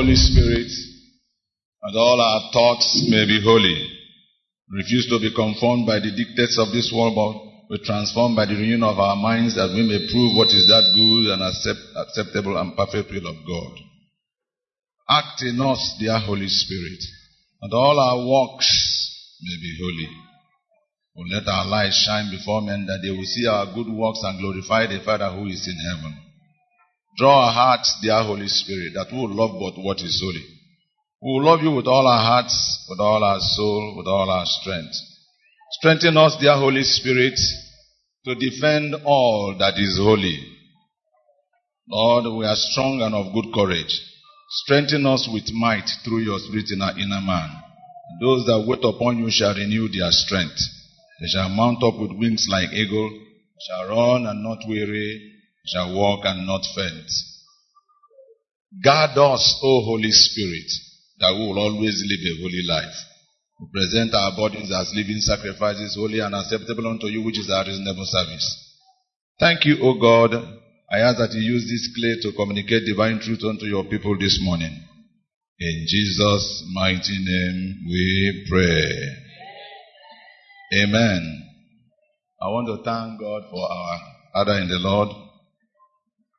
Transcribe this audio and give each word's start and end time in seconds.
Holy 0.00 0.16
Spirit, 0.16 0.72
and 1.82 1.92
all 1.94 2.16
our 2.16 2.48
thoughts 2.56 2.88
may 3.12 3.26
be 3.28 3.36
holy. 3.44 3.76
Refuse 4.72 5.04
to 5.12 5.20
be 5.20 5.28
conformed 5.36 5.84
by 5.84 6.00
the 6.00 6.08
dictates 6.08 6.56
of 6.56 6.72
this 6.72 6.88
world, 6.88 7.12
but 7.12 7.36
be 7.68 7.84
transformed 7.84 8.32
by 8.32 8.48
the 8.48 8.56
renewing 8.56 8.82
of 8.82 8.96
our 8.96 9.16
minds 9.20 9.60
that 9.60 9.68
we 9.76 9.84
may 9.84 10.00
prove 10.08 10.40
what 10.40 10.48
is 10.56 10.64
that 10.72 10.88
good 10.96 11.36
and 11.36 11.44
accept, 11.44 11.84
acceptable 12.00 12.56
and 12.56 12.72
perfect 12.80 13.12
will 13.12 13.28
of 13.28 13.44
God. 13.44 13.76
Act 15.20 15.44
in 15.44 15.60
us, 15.60 15.82
dear 16.00 16.16
Holy 16.16 16.48
Spirit, 16.48 17.04
and 17.60 17.72
all 17.76 18.00
our 18.00 18.24
works 18.24 18.72
may 19.44 19.56
be 19.60 19.76
holy. 19.84 20.08
Oh, 21.12 21.28
let 21.28 21.44
our 21.44 21.68
light 21.68 21.92
shine 21.92 22.32
before 22.32 22.64
men 22.64 22.88
that 22.88 23.04
they 23.04 23.12
will 23.12 23.28
see 23.28 23.44
our 23.44 23.68
good 23.76 23.92
works 23.92 24.24
and 24.24 24.40
glorify 24.40 24.88
the 24.88 25.04
Father 25.04 25.28
who 25.28 25.44
is 25.44 25.68
in 25.68 25.76
heaven. 25.92 26.29
Draw 27.16 27.46
our 27.46 27.52
hearts, 27.52 27.98
dear 28.02 28.22
Holy 28.22 28.48
Spirit, 28.48 28.94
that 28.94 29.12
we 29.12 29.18
will 29.18 29.34
love 29.34 29.58
but 29.60 29.80
what 29.82 30.00
is 30.00 30.20
holy. 30.22 30.44
We 31.22 31.32
will 31.32 31.44
love 31.44 31.62
you 31.62 31.72
with 31.72 31.86
all 31.86 32.06
our 32.06 32.18
hearts, 32.18 32.86
with 32.88 33.00
all 33.00 33.22
our 33.22 33.40
soul, 33.40 33.94
with 33.96 34.06
all 34.06 34.30
our 34.30 34.46
strength. 34.46 34.94
Strengthen 35.72 36.16
us, 36.16 36.36
dear 36.40 36.56
Holy 36.56 36.82
Spirit, 36.82 37.38
to 38.24 38.34
defend 38.34 38.94
all 39.04 39.54
that 39.58 39.74
is 39.78 39.98
holy. 39.98 40.38
Lord, 41.88 42.24
we 42.38 42.46
are 42.46 42.56
strong 42.56 43.02
and 43.02 43.14
of 43.14 43.32
good 43.34 43.52
courage. 43.52 44.00
Strengthen 44.64 45.06
us 45.06 45.28
with 45.32 45.52
might 45.52 45.88
through 46.04 46.20
your 46.20 46.38
spirit 46.38 46.70
in 46.70 46.82
our 46.82 46.98
inner 46.98 47.20
man. 47.20 47.50
Those 48.20 48.46
that 48.46 48.64
wait 48.66 48.84
upon 48.84 49.18
you 49.18 49.30
shall 49.30 49.54
renew 49.54 49.88
their 49.88 50.10
strength. 50.10 50.60
They 51.20 51.28
shall 51.28 51.48
mount 51.48 51.82
up 51.82 51.98
with 51.98 52.12
wings 52.12 52.46
like 52.48 52.72
eagle, 52.72 53.10
shall 53.66 53.88
run 53.88 54.26
and 54.26 54.42
not 54.42 54.58
weary, 54.66 55.39
shall 55.66 55.94
walk 55.94 56.20
and 56.24 56.46
not 56.46 56.62
faint. 56.74 57.10
Guard 58.82 59.18
us, 59.18 59.58
O 59.62 59.82
Holy 59.84 60.10
Spirit, 60.10 60.70
that 61.18 61.34
we 61.34 61.46
will 61.46 61.58
always 61.58 62.02
live 62.06 62.22
a 62.22 62.40
holy 62.40 62.62
life. 62.66 62.96
We 63.60 63.66
present 63.72 64.14
our 64.14 64.32
bodies 64.36 64.70
as 64.72 64.92
living 64.94 65.20
sacrifices, 65.20 65.96
holy 65.98 66.20
and 66.20 66.34
acceptable 66.34 66.86
unto 66.86 67.06
you, 67.06 67.22
which 67.22 67.38
is 67.38 67.50
our 67.50 67.64
reasonable 67.64 68.06
service. 68.06 68.46
Thank 69.38 69.64
you, 69.64 69.76
O 69.82 69.98
God. 69.98 70.34
I 70.92 70.98
ask 70.98 71.18
that 71.18 71.32
you 71.32 71.42
use 71.42 71.66
this 71.68 71.90
clay 71.94 72.16
to 72.22 72.36
communicate 72.36 72.86
divine 72.86 73.20
truth 73.20 73.42
unto 73.44 73.66
your 73.66 73.84
people 73.84 74.16
this 74.18 74.38
morning. 74.42 74.72
In 75.58 75.86
Jesus' 75.86 76.64
mighty 76.72 77.18
name 77.20 77.86
we 77.86 78.46
pray. 78.48 78.90
Amen. 80.82 81.42
I 82.40 82.46
want 82.48 82.66
to 82.68 82.84
thank 82.84 83.20
God 83.20 83.42
for 83.50 83.70
our 83.70 84.00
Father 84.32 84.58
in 84.62 84.68
the 84.68 84.78
Lord 84.78 85.08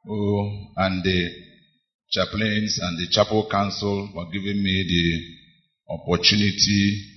who 0.04 0.68
and 0.78 1.04
the 1.04 1.30
chaplains 2.10 2.80
and 2.82 2.98
the 3.00 3.08
chapel 3.12 3.48
council 3.50 4.10
for 4.14 4.26
giving 4.26 4.62
me 4.62 4.86
the 4.88 5.94
opportunity 5.94 7.08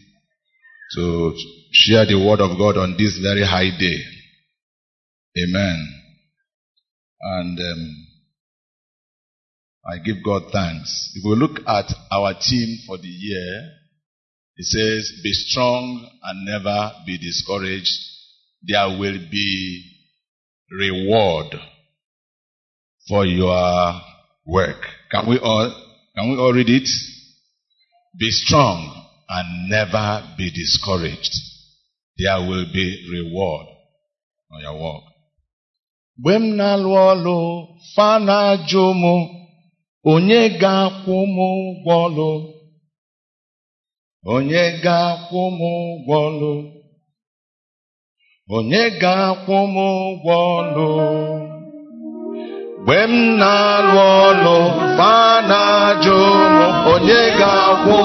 to 0.95 1.34
share 1.72 2.06
the 2.06 2.15
word 2.15 2.41
of 2.41 2.56
God 2.59 2.77
on 2.77 2.97
this 2.97 3.19
very 3.19 3.45
high 3.45 3.71
day. 3.78 3.99
Amen. 5.37 6.00
And 7.21 7.59
um, 7.59 8.06
I 9.87 9.99
give 9.99 10.22
God 10.25 10.53
thanks. 10.53 11.12
If 11.15 11.25
we 11.25 11.34
look 11.37 11.61
at 11.66 11.93
our 12.12 12.34
team 12.34 12.78
for 12.87 12.99
the 12.99 13.09
year, 13.09 13.71
it 14.56 14.66
says, 14.66 15.21
Be 15.22 15.33
strong 15.33 16.09
and 16.22 16.45
never 16.45 16.93
be 17.06 17.19
discouraged. 17.19 17.99
There 18.62 18.99
will 18.99 19.19
be 19.31 19.91
reward 20.71 21.59
for 23.09 23.26
your 23.26 24.00
work. 24.47 24.81
Can 25.10 25.26
we 25.28 25.38
all, 25.38 25.70
can 26.16 26.31
we 26.31 26.37
all 26.38 26.53
read 26.53 26.69
it? 26.69 26.88
Be 28.19 28.31
strong 28.31 28.78
and 29.28 29.69
never 29.69 30.22
be 30.38 30.50
discouraged. 30.50 31.32
There 32.16 32.38
will 32.48 32.66
be 32.72 32.87
reward 33.12 33.66
on 34.53 34.60
your 34.62 34.75
work. 34.81 35.03
Mgbe 36.19 36.34
m 36.42 36.44
na-alụ 36.56 36.91
ọlụ 37.10 37.38
fa 37.94 38.09
na-ajụ 38.26 38.84
m 39.03 39.04
onye 40.12 40.41
ga-akwụ 40.60 41.16
m 41.34 41.36
ụgwọ 41.50 41.97
onye 44.34 44.62
ga-akwụ 44.84 45.41
m 45.59 45.60
ụgwọ 45.72 46.19
onye 48.56 48.82
ga-akwụ 49.00 49.56
m 49.75 49.76
ụgwọ 49.91 50.34
ọlụ 50.59 50.88
mgbe 52.87 52.97
m 53.11 53.12
na-alụ 53.41 53.99
ọlụ 54.28 54.56
fa 54.99 55.15
na-ajụ 55.50 56.19
m 56.55 56.56
onye 56.93 57.21
ga-akwụ 57.39 57.97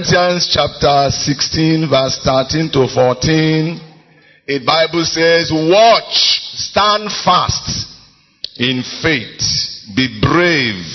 Corinthians 0.00 0.48
chapter 0.50 1.10
16 1.10 1.90
verse 1.90 2.20
13 2.24 2.70
to 2.72 2.88
14. 2.88 3.80
the 4.46 4.64
Bible 4.64 5.04
says, 5.04 5.52
watch, 5.52 6.40
stand 6.56 7.12
fast 7.22 7.86
in 8.56 8.82
faith, 9.02 9.42
be 9.94 10.18
brave, 10.22 10.86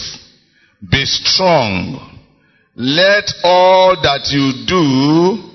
be 0.90 1.06
strong. 1.06 2.20
Let 2.76 3.30
all 3.44 3.96
that 4.02 4.26
you 4.32 4.66
do 4.66 5.52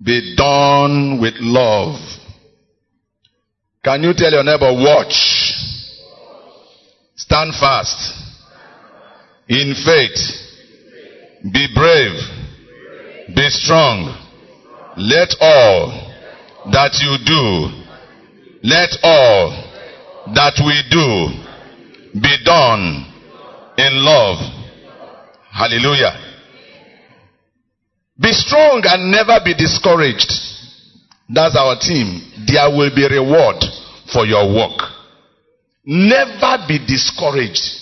be 0.00 0.36
done 0.36 1.20
with 1.20 1.34
love. 1.40 1.98
Can 3.82 4.04
you 4.04 4.14
tell 4.14 4.30
your 4.30 4.44
neighbor, 4.44 4.72
watch, 4.72 5.58
stand 7.16 7.52
fast 7.54 8.14
in 9.48 9.74
faith, 9.74 11.52
be 11.52 11.66
brave. 11.74 12.39
Be 13.34 13.48
strong. 13.50 14.16
Let 14.96 15.34
all 15.40 16.10
that 16.72 16.92
you 17.00 17.16
do, 17.24 17.80
let 18.62 18.90
all 19.02 19.50
that 20.34 20.60
we 20.64 20.76
do 20.90 22.20
be 22.20 22.36
done 22.44 23.06
in 23.78 24.04
love. 24.04 24.38
Hallelujah. 25.50 26.12
Be 28.20 28.32
strong 28.32 28.82
and 28.84 29.10
never 29.10 29.40
be 29.44 29.54
discouraged. 29.54 30.30
That's 31.28 31.56
our 31.56 31.78
team. 31.80 32.20
There 32.46 32.68
will 32.68 32.94
be 32.94 33.08
reward 33.08 33.64
for 34.12 34.26
your 34.26 34.52
work. 34.52 34.78
Never 35.84 36.64
be 36.68 36.78
discouraged. 36.86 37.80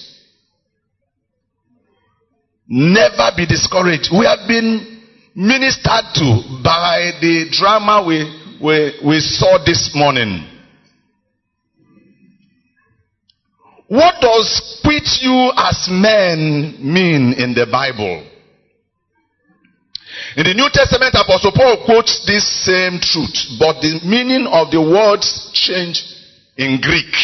Never 2.68 3.30
be 3.36 3.46
discouraged. 3.46 4.10
We 4.12 4.26
have 4.26 4.46
been 4.46 4.97
ministered 5.38 6.02
to 6.14 6.42
by 6.64 7.12
the 7.20 7.46
drama 7.52 8.02
we, 8.04 8.26
we, 8.60 8.98
we 9.06 9.20
saw 9.20 9.56
this 9.64 9.94
morning. 9.94 10.44
What 13.86 14.16
does 14.20 14.80
quit 14.82 15.06
you 15.22 15.52
as 15.56 15.86
men 15.88 16.76
mean 16.82 17.34
in 17.34 17.54
the 17.54 17.68
Bible? 17.70 18.26
In 20.36 20.42
the 20.42 20.54
New 20.54 20.68
Testament, 20.72 21.14
Apostle 21.14 21.52
Paul 21.54 21.84
quotes 21.86 22.26
this 22.26 22.44
same 22.66 22.98
truth, 22.98 23.60
but 23.60 23.80
the 23.80 24.00
meaning 24.04 24.44
of 24.50 24.72
the 24.72 24.82
words 24.82 25.52
change 25.54 26.02
in 26.56 26.80
Greek. 26.80 27.14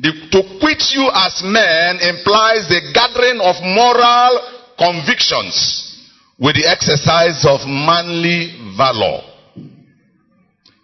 The, 0.00 0.10
to 0.32 0.58
quit 0.58 0.82
you 0.90 1.08
as 1.14 1.42
men 1.44 2.02
implies 2.02 2.66
the 2.66 2.90
gathering 2.92 3.38
of 3.38 3.54
moral 3.62 4.59
convictions 4.80 5.52
with 6.40 6.56
the 6.56 6.64
exercise 6.64 7.44
of 7.44 7.68
manly 7.68 8.56
valor. 8.72 9.20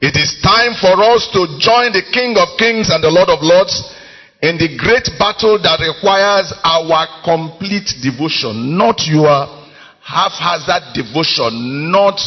It 0.04 0.12
is 0.20 0.36
time 0.44 0.76
for 0.76 0.92
us 1.00 1.24
to 1.32 1.56
join 1.56 1.96
the 1.96 2.04
King 2.12 2.36
of 2.36 2.60
Kings 2.60 2.92
and 2.92 3.00
the 3.00 3.08
Lord 3.08 3.32
of 3.32 3.40
Lords 3.40 3.72
in 4.44 4.60
the 4.60 4.76
great 4.76 5.08
battle 5.16 5.56
that 5.64 5.80
requires 5.80 6.52
our 6.60 7.08
complete 7.24 7.88
devotion, 8.04 8.76
not 8.76 9.00
your 9.08 9.48
haphazard 10.04 10.92
devotion, 10.92 11.88
not 11.88 12.20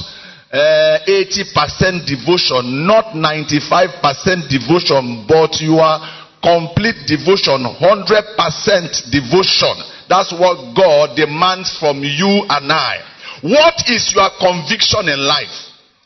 uh, 0.50 0.98
80% 1.06 2.10
devotion, 2.10 2.90
not 2.90 3.14
95% 3.14 4.50
devotion, 4.50 5.30
but 5.30 5.62
your 5.62 6.02
complete 6.42 6.98
devotion, 7.06 7.62
100% 7.62 9.14
devotion. 9.14 9.99
That's 10.10 10.34
what 10.34 10.74
God 10.76 11.16
demands 11.16 11.78
from 11.78 12.02
you 12.02 12.44
and 12.50 12.72
I. 12.72 12.98
What 13.44 13.88
is 13.88 14.12
your 14.16 14.30
conviction 14.42 15.08
in 15.08 15.20
life? 15.22 15.54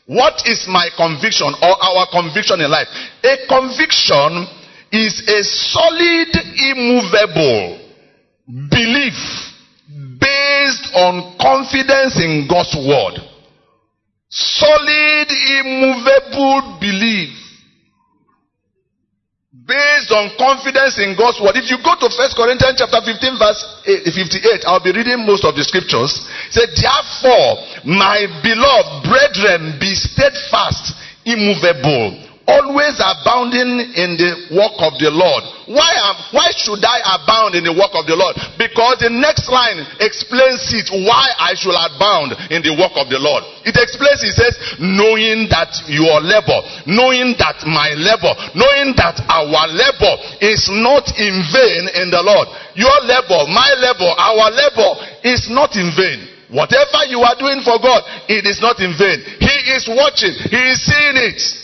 What 0.06 0.46
is 0.46 0.68
my 0.68 0.90
conviction 0.94 1.48
or 1.48 1.74
our 1.82 2.06
conviction 2.12 2.60
in 2.60 2.70
life? 2.70 2.86
A 3.24 3.48
conviction 3.48 4.46
is 4.92 5.24
a 5.26 5.42
solid, 5.42 6.28
immovable 6.68 7.80
belief 8.68 9.16
based 10.20 10.92
on 10.94 11.34
confidence 11.40 12.20
in 12.20 12.46
God's 12.46 12.76
word. 12.76 13.24
Solid, 14.28 15.28
immovable 15.32 16.76
belief 16.78 17.43
based 19.66 20.12
on 20.12 20.28
confidence 20.36 21.00
in 21.00 21.16
God's 21.16 21.40
word. 21.40 21.56
If 21.56 21.72
you 21.72 21.80
go 21.80 21.96
to 21.96 22.08
First 22.12 22.36
Corinthians 22.36 22.76
chapter 22.76 23.00
15 23.00 23.40
verse 23.40 23.60
58, 23.84 24.68
I'll 24.68 24.84
be 24.84 24.92
reading 24.92 25.24
most 25.24 25.44
of 25.44 25.56
the 25.56 25.64
scriptures. 25.64 26.12
Say, 26.52 26.68
therefore, 26.76 27.64
my 27.88 28.28
beloved 28.44 29.08
brethren, 29.08 29.80
be 29.80 29.96
steadfast, 29.96 30.92
immovable, 31.24 32.33
always 32.46 33.00
abounding 33.00 33.80
in 33.96 34.20
the 34.20 34.52
work 34.52 34.76
of 34.84 35.00
the 35.00 35.08
Lord. 35.08 35.44
Why 35.64 35.88
am, 36.12 36.16
why 36.36 36.52
should 36.52 36.84
I 36.84 37.00
abound 37.16 37.56
in 37.56 37.64
the 37.64 37.72
work 37.72 37.96
of 37.96 38.04
the 38.04 38.16
Lord? 38.16 38.36
Because 38.60 39.00
the 39.00 39.08
next 39.08 39.48
line 39.48 39.80
explains 40.00 40.60
it 40.76 40.92
why 40.92 41.24
I 41.40 41.56
should 41.56 41.72
abound 41.72 42.36
in 42.52 42.60
the 42.60 42.76
work 42.76 42.92
of 43.00 43.08
the 43.08 43.16
Lord. 43.16 43.48
It 43.64 43.80
explains 43.80 44.20
it 44.20 44.36
says 44.36 44.54
knowing 44.76 45.48
that 45.48 45.72
your 45.88 46.20
labor, 46.20 46.60
knowing 46.84 47.32
that 47.40 47.64
my 47.64 47.96
labor, 47.96 48.32
knowing 48.52 48.92
that 49.00 49.24
our 49.24 49.64
labor 49.72 50.14
is 50.44 50.68
not 50.68 51.08
in 51.16 51.34
vain 51.48 51.82
in 51.96 52.12
the 52.12 52.20
Lord. 52.20 52.48
Your 52.76 52.96
labor, 53.08 53.48
my 53.48 53.72
labor, 53.80 54.12
our 54.20 54.52
labor 54.52 54.90
is 55.24 55.48
not 55.48 55.72
in 55.80 55.88
vain. 55.96 56.28
Whatever 56.52 57.08
you 57.08 57.24
are 57.24 57.34
doing 57.40 57.64
for 57.64 57.80
God, 57.80 58.04
it 58.28 58.44
is 58.44 58.60
not 58.60 58.78
in 58.84 58.92
vain. 59.00 59.24
He 59.40 59.56
is 59.72 59.88
watching. 59.88 60.36
He 60.52 60.60
is 60.70 60.78
seeing 60.84 61.16
it. 61.24 61.63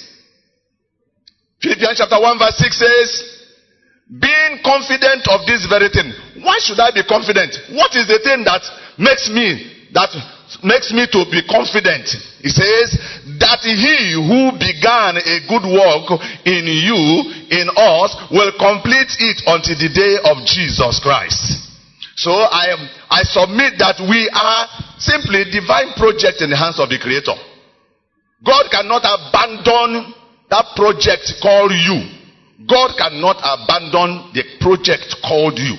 Philippians 1.60 1.98
chapter 1.98 2.20
1 2.20 2.38
verse 2.38 2.56
6 2.56 2.78
says, 2.78 3.10
being 4.10 4.58
confident 4.66 5.22
of 5.30 5.46
this 5.46 5.68
very 5.70 5.86
thing. 5.92 6.10
Why 6.42 6.58
should 6.58 6.80
I 6.80 6.90
be 6.90 7.06
confident? 7.06 7.54
What 7.70 7.94
is 7.94 8.10
the 8.10 8.18
thing 8.26 8.42
that 8.42 8.64
makes 8.98 9.30
me, 9.30 9.86
that 9.94 10.10
makes 10.66 10.90
me 10.90 11.06
to 11.14 11.20
be 11.30 11.46
confident? 11.46 12.10
He 12.42 12.50
says, 12.50 12.98
that 13.38 13.62
he 13.62 14.18
who 14.18 14.58
began 14.58 15.14
a 15.14 15.36
good 15.46 15.62
work 15.62 16.18
in 16.42 16.64
you, 16.66 17.00
in 17.54 17.70
us, 17.70 18.10
will 18.34 18.50
complete 18.58 19.14
it 19.22 19.46
until 19.46 19.78
the 19.78 19.90
day 19.94 20.18
of 20.26 20.42
Jesus 20.42 20.98
Christ. 20.98 21.70
So 22.18 22.34
I 22.34 22.74
am, 22.74 22.82
I 23.08 23.22
submit 23.22 23.78
that 23.78 24.02
we 24.02 24.26
are 24.34 24.62
simply 24.98 25.46
divine 25.54 25.94
project 25.94 26.42
in 26.42 26.50
the 26.50 26.58
hands 26.58 26.80
of 26.82 26.90
the 26.90 26.98
creator. 26.98 27.38
God 28.42 28.66
cannot 28.74 29.06
abandon 29.06 30.18
that 30.50 30.66
project 30.76 31.34
called 31.40 31.72
you. 31.72 32.02
God 32.68 32.96
cannot 32.98 33.36
abandon 33.40 34.32
the 34.34 34.44
project 34.60 35.16
called 35.24 35.58
you. 35.58 35.76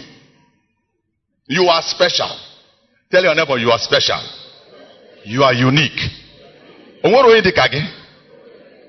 You 1.47 1.67
are 1.67 1.81
special. 1.83 2.29
Tell 3.11 3.23
your 3.23 3.35
neighbor 3.35 3.57
you 3.57 3.69
are 3.71 3.79
special. 3.79 4.21
You 5.25 5.43
are 5.43 5.53
unique. 5.53 5.99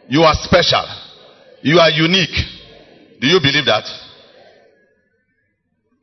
You 0.08 0.22
are 0.22 0.34
special. 0.34 0.84
You 1.62 1.78
are 1.78 1.90
unique. 1.90 2.36
Do 3.20 3.26
you 3.26 3.40
believe 3.40 3.66
that? 3.66 3.84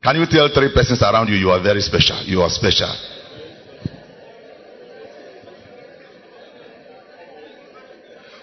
Can 0.02 0.16
you 0.16 0.26
tell 0.26 0.48
three 0.54 0.72
persons 0.72 1.02
around 1.02 1.28
you 1.28 1.36
you 1.36 1.50
are 1.50 1.62
very 1.62 1.80
special? 1.80 2.22
You 2.24 2.42
are 2.42 2.50
special. 2.50 2.88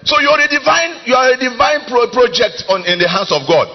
So 0.08 0.24
you're 0.24 0.40
a 0.40 0.48
divine, 0.48 1.04
you 1.04 1.16
are 1.20 1.36
a 1.36 1.38
divine 1.38 1.84
pro- 1.84 2.08
project 2.08 2.64
on, 2.72 2.88
in 2.88 2.96
the 2.96 3.12
hands 3.12 3.28
of 3.36 3.44
God. 3.44 3.68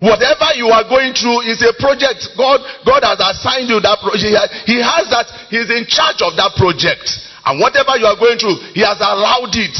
Whatever 0.00 0.56
you 0.56 0.72
are 0.72 0.84
going 0.88 1.12
through 1.12 1.44
is 1.44 1.60
a 1.60 1.76
project. 1.76 2.24
God, 2.40 2.64
God 2.88 3.04
has 3.04 3.20
assigned 3.20 3.68
you 3.68 3.84
that 3.84 4.00
project. 4.00 4.64
He 4.64 4.80
has 4.80 5.04
that, 5.12 5.28
He's 5.52 5.68
in 5.68 5.84
charge 5.84 6.24
of 6.24 6.36
that 6.40 6.56
project. 6.56 7.04
And 7.44 7.60
whatever 7.60 8.00
you 8.00 8.08
are 8.08 8.16
going 8.16 8.40
through, 8.40 8.56
He 8.72 8.80
has 8.80 8.96
allowed 8.96 9.52
it. 9.52 9.76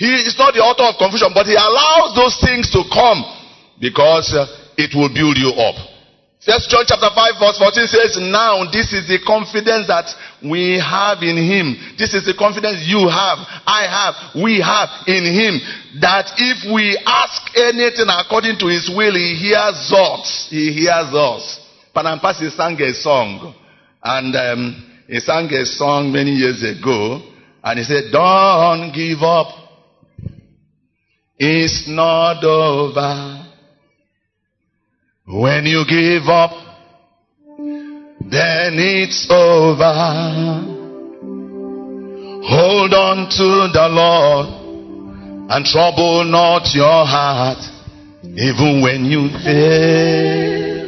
He 0.00 0.08
is 0.24 0.40
not 0.40 0.56
the 0.56 0.64
author 0.64 0.88
of 0.88 0.96
confusion, 0.96 1.36
but 1.36 1.44
He 1.44 1.52
allows 1.52 2.16
those 2.16 2.40
things 2.40 2.72
to 2.72 2.80
come 2.88 3.20
because 3.76 4.32
uh, 4.32 4.48
it 4.80 4.96
will 4.96 5.12
build 5.12 5.36
you 5.36 5.52
up. 5.52 5.91
First 6.44 6.70
John 6.70 6.82
chapter 6.86 7.06
5 7.14 7.38
verse 7.38 7.58
14 7.58 7.86
says, 7.86 8.18
Now 8.18 8.66
this 8.66 8.92
is 8.92 9.06
the 9.06 9.22
confidence 9.22 9.86
that 9.86 10.10
we 10.42 10.74
have 10.82 11.22
in 11.22 11.38
Him. 11.38 11.78
This 11.94 12.14
is 12.14 12.26
the 12.26 12.34
confidence 12.34 12.82
you 12.82 13.06
have, 13.06 13.38
I 13.62 13.86
have, 13.86 14.42
we 14.42 14.58
have 14.58 14.90
in 15.06 15.22
Him. 15.22 15.62
That 16.02 16.34
if 16.42 16.66
we 16.66 16.98
ask 17.06 17.46
anything 17.54 18.10
according 18.10 18.58
to 18.58 18.66
His 18.66 18.90
will, 18.90 19.14
He 19.14 19.38
hears 19.38 19.86
us. 19.94 20.48
He 20.50 20.74
hears 20.74 21.14
us. 21.14 21.62
Panam 21.94 22.20
Percy 22.20 22.50
sang 22.50 22.74
a 22.80 22.92
song. 22.92 23.54
And 24.02 24.34
um, 24.34 25.04
he 25.06 25.20
sang 25.20 25.46
a 25.52 25.64
song 25.64 26.10
many 26.10 26.32
years 26.32 26.62
ago. 26.64 27.22
And 27.62 27.78
he 27.78 27.84
said, 27.84 28.10
Don't 28.10 28.90
give 28.92 29.22
up. 29.22 29.54
It's 31.38 31.86
not 31.86 32.42
over. 32.42 33.41
When 35.32 35.64
you 35.64 35.84
give 35.88 36.28
up, 36.28 36.52
then 38.20 38.76
it's 38.76 39.26
over. 39.30 39.94
Hold 42.44 42.92
on 42.92 43.30
to 43.30 43.72
the 43.72 43.88
Lord 43.88 44.46
and 45.48 45.64
trouble 45.64 46.24
not 46.24 46.74
your 46.74 47.06
heart, 47.06 47.56
even 48.22 48.82
when 48.82 49.06
you 49.06 49.30
fail. 49.42 50.82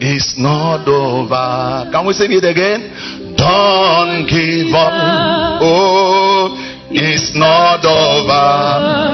It's 0.00 0.36
not 0.36 0.88
over. 0.88 1.90
Can 1.92 2.04
we 2.04 2.14
sing 2.14 2.32
it 2.32 2.44
again? 2.44 2.90
Don't 3.38 4.26
give 4.26 4.74
up. 4.74 5.62
Oh, 5.62 6.50
it's 6.90 7.30
not 7.36 7.84
over. 7.86 9.06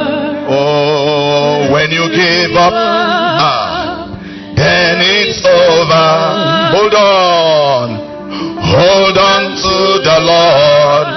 Oh, 0.48 1.68
when 1.70 1.90
you 1.90 2.08
give 2.08 2.56
up, 2.56 2.72
ah, 2.72 3.61
over. 5.72 6.08
Hold 6.76 6.94
on. 6.94 7.86
Hold 8.62 9.16
on 9.18 9.42
to 9.64 9.76
the 10.06 10.18
Lord 10.24 11.08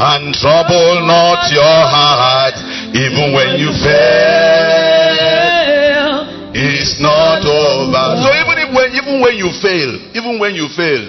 and 0.00 0.34
trouble 0.34 1.04
not 1.04 1.52
your 1.52 1.80
heart, 1.94 2.56
even 2.96 3.32
when 3.36 3.60
you 3.60 3.70
fail. 3.84 5.20
It's 6.52 7.00
not 7.00 7.44
over. 7.44 8.04
So 8.24 8.28
even 8.32 8.56
if 8.64 8.68
when, 8.74 8.88
even 8.96 9.20
when 9.20 9.36
you 9.36 9.50
fail, 9.60 9.90
even 10.16 10.38
when 10.40 10.54
you 10.54 10.68
fail, 10.76 11.04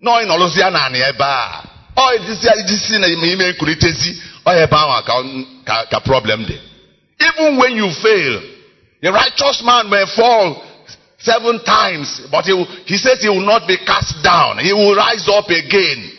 no 0.00 0.18
in 0.20 0.28
olosia 0.30 0.70
na 0.70 0.88
na 0.88 0.98
ebe 1.10 1.22
a. 1.24 1.70
Ọ 1.96 2.18
disi 2.26 2.48
disi 2.66 2.98
na 2.98 3.06
ime 3.06 3.52
nkuritezi 3.52 4.18
ọ 4.46 4.62
ebe 4.62 4.76
ahụ 4.76 5.02
ka 5.64 5.84
ka 5.90 6.00
problem 6.00 6.44
dị. 6.44 6.58
Even 7.20 7.56
when 7.56 7.76
you 7.76 7.90
fail, 8.02 8.40
the 9.02 9.12
righteous 9.12 9.62
man 9.64 9.88
may 9.90 10.04
fall 10.16 10.62
seven 11.24 11.64
times, 11.64 12.28
but 12.30 12.44
he, 12.44 12.52
he 12.84 12.96
says 13.00 13.18
he 13.24 13.28
will 13.28 13.44
not 13.44 13.66
be 13.66 13.80
cast 13.80 14.22
down. 14.22 14.60
He 14.60 14.72
will 14.72 14.94
rise 14.94 15.24
up 15.32 15.48
again. 15.48 16.12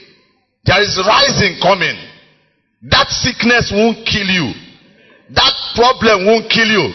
There 0.66 0.82
is 0.82 0.98
rising 0.98 1.62
coming. 1.62 1.96
That 2.90 3.08
sickness 3.10 3.70
won't 3.70 4.02
kill 4.06 4.26
you. 4.26 4.50
That 5.34 5.54
problem 5.78 6.26
won't 6.26 6.50
kill 6.50 6.70
you. 6.70 6.90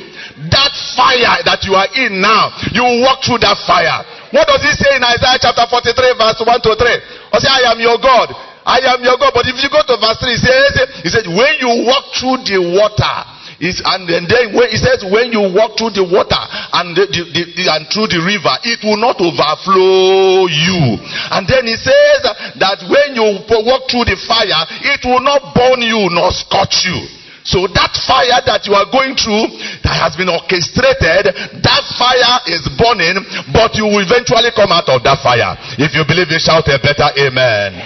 That 0.51 0.73
fire 0.95 1.43
that 1.47 1.67
you 1.67 1.75
are 1.75 1.91
in 1.99 2.23
now, 2.23 2.55
you 2.71 2.83
will 2.83 3.03
walk 3.03 3.23
through 3.27 3.43
that 3.43 3.59
fire. 3.67 4.03
What 4.31 4.47
does 4.47 4.63
he 4.63 4.71
say 4.75 4.95
in 4.95 5.03
Isaiah 5.03 5.39
chapter 5.43 5.67
43 5.67 5.95
verse 6.15 6.39
1 6.39 6.47
to 6.67 6.73
3? 6.79 6.87
He 7.35 7.39
say, 7.43 7.51
I 7.51 7.75
am 7.75 7.79
your 7.83 7.99
God. 7.99 8.31
I 8.63 8.79
am 8.95 9.03
your 9.03 9.19
God. 9.19 9.35
But 9.35 9.51
if 9.51 9.59
you 9.59 9.67
go 9.67 9.83
to 9.83 9.95
verse 9.99 10.19
3, 10.23 10.31
he 10.31 10.39
says, 10.39 10.71
he 11.03 11.11
said, 11.11 11.27
when 11.27 11.59
you 11.59 11.87
walk 11.87 12.15
through 12.15 12.47
the 12.47 12.59
water, 12.63 13.17
is 13.61 13.85
and, 13.85 14.09
then 14.09 14.57
when, 14.57 14.73
he 14.73 14.81
says 14.81 15.05
when 15.05 15.29
you 15.37 15.45
walk 15.53 15.77
through 15.77 15.93
the 15.93 16.01
water 16.01 16.41
and 16.81 16.97
the, 16.97 17.05
the, 17.13 17.23
the, 17.29 17.65
and 17.69 17.85
through 17.93 18.09
the 18.09 18.21
river 18.25 18.57
it 18.65 18.81
will 18.81 18.97
not 18.97 19.21
overflow 19.21 20.49
you. 20.49 20.97
And 21.29 21.45
then 21.45 21.69
he 21.69 21.77
says 21.77 22.25
that 22.57 22.81
when 22.89 23.13
you 23.13 23.45
walk 23.45 23.93
through 23.93 24.09
the 24.09 24.17
fire 24.17 24.65
it 24.97 25.05
will 25.05 25.21
not 25.21 25.53
burn 25.53 25.85
you 25.85 26.09
nor 26.09 26.33
scorch 26.33 26.89
you. 26.89 27.05
So 27.45 27.69
that 27.69 27.93
fire 28.05 28.41
that 28.49 28.65
you 28.65 28.73
are 28.77 28.89
going 28.89 29.17
through 29.17 29.53
that 29.85 29.97
has 29.97 30.17
been 30.17 30.33
orchestrated 30.33 31.33
that 31.61 31.85
fire 32.01 32.41
is 32.49 32.65
burning 32.81 33.21
but 33.53 33.77
you 33.77 33.85
will 33.85 34.01
eventually 34.01 34.57
come 34.57 34.73
out 34.73 34.89
of 34.89 35.05
that 35.05 35.21
fire. 35.21 35.53
If 35.77 35.93
you 35.93 36.09
believe 36.09 36.33
it 36.33 36.41
shout 36.41 36.65
a 36.73 36.81
better 36.81 37.13
amen. 37.13 37.77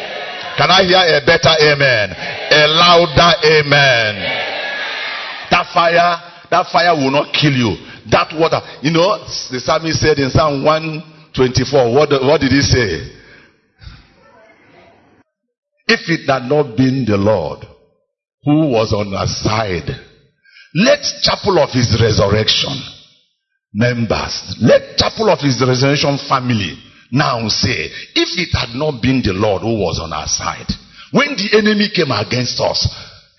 Can 0.55 0.71
i 0.71 0.87
hear 0.87 1.03
a 1.03 1.21
better 1.27 1.51
amen? 1.67 2.15
A 2.15 2.63
louder 2.71 3.33
amen 3.43 4.54
that 5.65 5.73
fire, 5.73 6.49
that 6.51 6.67
fire 6.73 6.95
will 6.95 7.11
not 7.11 7.33
kill 7.33 7.53
you. 7.53 7.77
That 8.11 8.33
water, 8.37 8.61
you 8.83 8.91
know, 8.91 9.19
the 9.51 9.61
psalmist 9.61 10.01
said 10.01 10.19
in 10.19 10.31
Psalm 10.31 10.65
124, 10.65 11.95
what, 11.95 12.11
what 12.23 12.41
did 12.41 12.53
he 12.53 12.61
say? 12.61 13.11
If 15.87 16.09
it 16.09 16.29
had 16.29 16.49
not 16.49 16.77
been 16.77 17.05
the 17.05 17.17
Lord 17.17 17.65
who 18.45 18.69
was 18.73 18.93
on 18.93 19.15
our 19.15 19.27
side, 19.27 19.89
let 20.75 21.01
chapel 21.23 21.59
of 21.59 21.71
his 21.71 21.97
resurrection 22.01 22.75
members, 23.73 24.57
let 24.61 24.97
chapel 24.97 25.31
of 25.31 25.41
his 25.41 25.63
resurrection 25.67 26.19
family 26.29 26.77
now 27.13 27.47
say, 27.49 27.91
if 28.17 28.29
it 28.37 28.51
had 28.57 28.75
not 28.77 29.01
been 29.01 29.23
the 29.23 29.33
Lord 29.33 29.63
who 29.63 29.79
was 29.79 30.01
on 30.03 30.13
our 30.13 30.27
side, 30.27 30.67
when 31.13 31.37
the 31.37 31.59
enemy 31.59 31.89
came 31.95 32.11
against 32.11 32.59
us, 32.61 32.89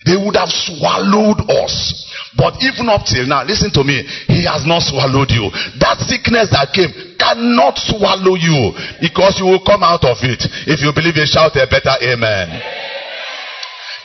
they 0.06 0.14
would 0.14 0.38
have 0.38 0.48
swallowed 0.48 1.42
us. 1.50 1.74
But 2.38 2.62
even 2.62 2.88
up 2.88 3.02
till 3.04 3.26
now, 3.26 3.42
listen 3.42 3.74
to 3.74 3.82
me, 3.82 4.06
he 4.30 4.46
has 4.46 4.62
not 4.62 4.86
swallowed 4.86 5.34
you. 5.34 5.50
That 5.82 5.98
sickness 6.06 6.54
that 6.54 6.70
came 6.70 6.94
cannot 7.18 7.74
swallow 7.82 8.38
you 8.38 8.70
because 9.02 9.42
you 9.42 9.50
will 9.50 9.66
come 9.66 9.82
out 9.82 10.06
of 10.06 10.22
it. 10.22 10.46
If 10.70 10.78
you 10.78 10.94
believe 10.94 11.18
it, 11.18 11.26
shout 11.26 11.58
a 11.58 11.66
better 11.66 11.98
amen. 11.98 12.54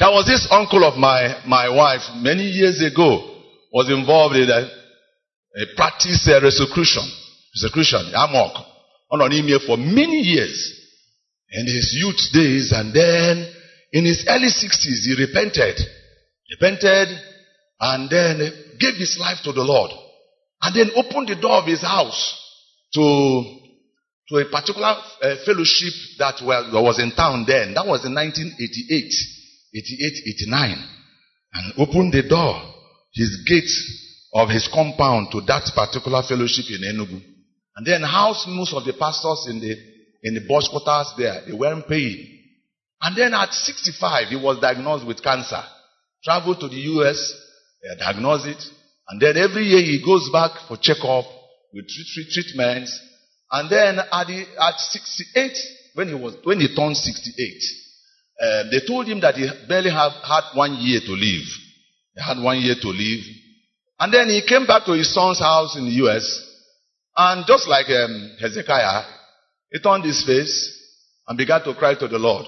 There 0.02 0.10
was 0.10 0.26
this 0.26 0.50
uncle 0.50 0.84
of 0.84 0.98
my, 0.98 1.38
my 1.46 1.70
wife 1.70 2.02
many 2.18 2.50
years 2.50 2.82
ago 2.82 3.22
was 3.72 3.94
involved 3.94 4.36
in 4.36 4.50
a, 4.50 4.66
a 4.66 5.66
practice 5.78 6.26
uh, 6.28 6.42
resecration. 6.42 7.06
Resecration, 7.54 8.10
amok. 8.10 8.66
On 9.12 9.22
an 9.22 9.32
email 9.34 9.60
for 9.60 9.78
many 9.78 10.18
years 10.26 10.82
in 11.52 11.66
his 11.68 11.94
youth 12.00 12.34
days 12.34 12.72
and 12.72 12.94
then 12.94 13.46
in 13.92 14.06
his 14.06 14.26
early 14.28 14.48
60s 14.48 15.06
he 15.06 15.16
repented. 15.20 15.80
Repented 16.52 17.08
and 17.80 18.10
then 18.10 18.38
gave 18.80 18.96
his 18.96 19.18
life 19.20 19.40
to 19.44 19.52
the 19.52 19.64
lord. 19.64 19.92
And 20.62 20.76
then 20.76 20.92
opened 20.96 21.30
the 21.30 21.42
door 21.42 21.58
of 21.58 21.66
his 21.66 21.82
house 21.82 22.38
to 22.94 23.58
to 24.30 24.38
a 24.38 24.46
particular 24.50 24.96
uh, 25.22 25.36
fellowship 25.46 25.94
that 26.20 26.40
was 26.42 27.00
in 27.00 27.12
town 27.12 27.44
then. 27.48 27.74
That 27.74 27.86
was 27.86 28.06
in 28.06 28.16
1988 28.16 29.14
88 29.74 30.24
89 30.48 30.88
and 31.54 31.74
opened 31.78 32.14
the 32.14 32.28
door 32.28 32.62
his 33.14 33.44
gate 33.48 33.72
of 34.34 34.50
his 34.50 34.70
compound 34.74 35.32
to 35.32 35.42
that 35.42 35.70
particular 35.76 36.24
fellowship 36.24 36.66
in 36.70 36.96
enugu. 36.96 37.22
And 37.76 37.86
then 37.86 38.04
housed 38.04 38.48
most 38.48 38.74
of 38.74 38.86
the 38.86 38.94
pastors 38.94 39.48
in 39.50 39.60
the 39.60 39.76
in 40.24 40.34
the 40.36 40.42
bush 40.48 40.68
quarters 40.70 41.14
there 41.18 41.42
they 41.48 41.54
weren't 41.54 41.88
paying 41.88 42.41
and 43.02 43.18
then 43.18 43.34
at 43.34 43.52
65, 43.52 44.28
he 44.28 44.36
was 44.36 44.60
diagnosed 44.60 45.08
with 45.08 45.24
cancer. 45.24 45.62
Traveled 46.24 46.60
to 46.60 46.68
the 46.68 46.76
US, 46.76 47.34
they 47.82 47.96
diagnosed 47.98 48.46
it. 48.46 48.64
And 49.10 49.20
then 49.20 49.38
every 49.38 49.64
year 49.64 49.82
he 49.82 50.04
goes 50.06 50.30
back 50.32 50.52
for 50.68 50.78
checkup 50.78 51.26
with 51.74 51.88
treat, 51.88 52.08
treat, 52.14 52.30
treatments. 52.30 53.00
And 53.52 53.70
then 53.70 53.98
at, 54.00 54.28
the, 54.28 54.46
at 54.60 54.80
68, 54.80 55.58
when 55.96 56.08
he 56.10 56.14
was, 56.14 56.36
when 56.44 56.60
he 56.60 56.74
turned 56.76 56.96
68, 56.96 57.64
um, 58.42 58.70
they 58.72 58.86
told 58.86 59.08
him 59.08 59.20
that 59.22 59.36
he 59.36 59.50
barely 59.68 59.90
have, 59.90 60.14
had 60.24 60.44
one 60.54 60.76
year 60.76 61.02
to 61.02 61.12
live. 61.12 61.48
He 62.16 62.22
had 62.22 62.38
one 62.42 62.60
year 62.60 62.76
to 62.80 62.88
live. 62.88 63.26
And 64.00 64.14
then 64.14 64.30
he 64.30 64.44
came 64.48 64.68
back 64.68 64.86
to 64.86 64.94
his 64.94 65.12
son's 65.14 65.40
house 65.40 65.76
in 65.76 65.86
the 65.86 66.06
US. 66.06 66.24
And 67.18 67.46
just 67.48 67.68
like 67.68 67.90
um, 67.90 68.38
Hezekiah, 68.40 69.04
he 69.72 69.80
turned 69.80 70.06
his 70.06 70.24
face 70.24 70.78
and 71.28 71.38
began 71.38 71.64
to 71.64 71.74
cry 71.74 71.96
to 71.96 72.08
the 72.08 72.20
Lord. 72.20 72.46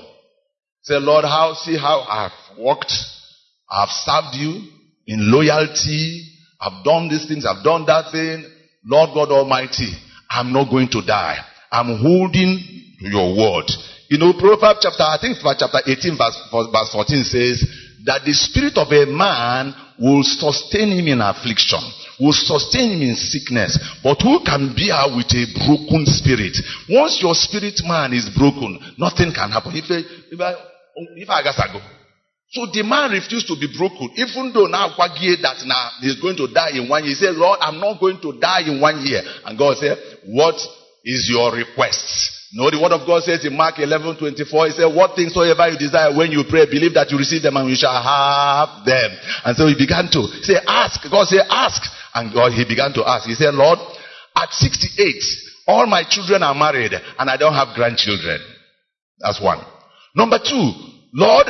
Say, 0.84 1.00
Lord, 1.00 1.24
how 1.24 1.54
see 1.54 1.78
how 1.78 2.02
I've 2.02 2.58
walked, 2.58 2.92
I've 3.72 3.90
served 3.90 4.36
you 4.36 4.68
in 5.08 5.32
loyalty, 5.32 6.28
I've 6.60 6.84
done 6.84 7.08
these 7.08 7.26
things, 7.26 7.46
I've 7.46 7.64
done 7.64 7.86
that 7.86 8.12
thing. 8.12 8.44
Lord 8.86 9.12
God 9.14 9.32
Almighty, 9.32 9.88
I'm 10.30 10.52
not 10.52 10.70
going 10.70 10.90
to 10.90 11.02
die. 11.02 11.40
I'm 11.72 11.98
holding 12.04 12.60
to 13.00 13.08
your 13.08 13.32
word. 13.32 13.72
You 14.10 14.18
know, 14.18 14.34
Proverbs 14.34 14.80
chapter, 14.84 15.04
I 15.04 15.18
think 15.22 15.38
chapter 15.40 15.80
18, 15.88 16.18
verse, 16.18 16.36
verse 16.52 16.92
14 16.92 17.24
says 17.24 17.64
that 18.04 18.26
the 18.26 18.34
spirit 18.34 18.76
of 18.76 18.92
a 18.92 19.08
man 19.08 19.72
will 19.98 20.24
sustain 20.24 20.92
him 20.92 21.08
in 21.08 21.22
affliction, 21.22 21.80
will 22.20 22.36
sustain 22.36 23.00
him 23.00 23.02
in 23.08 23.16
sickness. 23.16 23.80
But 24.04 24.20
who 24.20 24.44
can 24.44 24.76
bear 24.76 25.16
with 25.16 25.32
a 25.32 25.48
broken 25.64 26.04
spirit? 26.12 26.60
Once 26.92 27.24
your 27.24 27.36
spirit 27.36 27.80
man 27.88 28.12
is 28.12 28.28
broken, 28.36 28.84
nothing 29.00 29.32
can 29.32 29.48
happen. 29.48 29.72
If, 29.80 29.88
if, 29.88 30.40
I, 30.42 30.73
if 30.96 31.30
I 31.30 31.44
go. 31.74 31.82
So 32.54 32.70
the 32.70 32.86
man 32.86 33.10
refused 33.10 33.50
to 33.50 33.58
be 33.58 33.66
broken, 33.74 34.14
even 34.14 34.54
though 34.54 34.70
now 34.70 34.94
that 34.94 35.58
now 35.66 35.90
he's 36.06 36.22
going 36.22 36.38
to 36.38 36.46
die 36.54 36.78
in 36.78 36.86
one 36.86 37.02
year. 37.02 37.18
He 37.18 37.20
said, 37.26 37.34
Lord, 37.34 37.58
I'm 37.62 37.82
not 37.82 38.00
going 38.00 38.22
to 38.22 38.38
die 38.38 38.70
in 38.70 38.78
one 38.80 39.02
year. 39.02 39.26
And 39.46 39.58
God 39.58 39.78
said, 39.82 39.98
What 40.30 40.54
is 41.02 41.26
your 41.34 41.50
request? 41.50 42.06
No, 42.54 42.70
the 42.70 42.78
word 42.78 42.94
of 42.94 43.10
God 43.10 43.26
says 43.26 43.42
in 43.42 43.58
Mark 43.58 43.82
11, 43.82 44.22
24, 44.22 44.68
He 44.70 44.74
said, 44.78 44.94
What 44.94 45.18
things 45.18 45.34
soever 45.34 45.66
you 45.74 45.82
desire 45.82 46.14
when 46.14 46.30
you 46.30 46.46
pray, 46.46 46.70
believe 46.70 46.94
that 46.94 47.10
you 47.10 47.18
receive 47.18 47.42
them 47.42 47.58
and 47.58 47.66
you 47.66 47.74
shall 47.74 47.98
have 47.98 48.86
them. 48.86 49.10
And 49.50 49.58
so 49.58 49.66
he 49.66 49.74
began 49.74 50.06
to 50.14 50.22
say, 50.46 50.62
Ask. 50.62 51.02
God 51.10 51.26
said, 51.26 51.50
Ask. 51.50 51.82
And 52.14 52.30
God, 52.30 52.54
he 52.54 52.70
began 52.70 52.94
to 52.94 53.02
ask. 53.02 53.26
He 53.26 53.34
said, 53.34 53.58
Lord, 53.58 53.82
at 54.38 54.54
68, 54.54 55.66
all 55.66 55.90
my 55.90 56.06
children 56.06 56.46
are 56.46 56.54
married 56.54 56.94
and 56.94 57.26
I 57.26 57.38
don't 57.38 57.58
have 57.58 57.74
grandchildren. 57.74 58.38
That's 59.18 59.42
one. 59.42 59.73
Number 60.16 60.40
two, 60.40 60.74
Lord, 61.14 61.48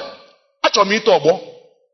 achọrọ 0.63 0.85
m 0.85 0.91
ite 0.93 1.07
ọgbọ 1.11 1.33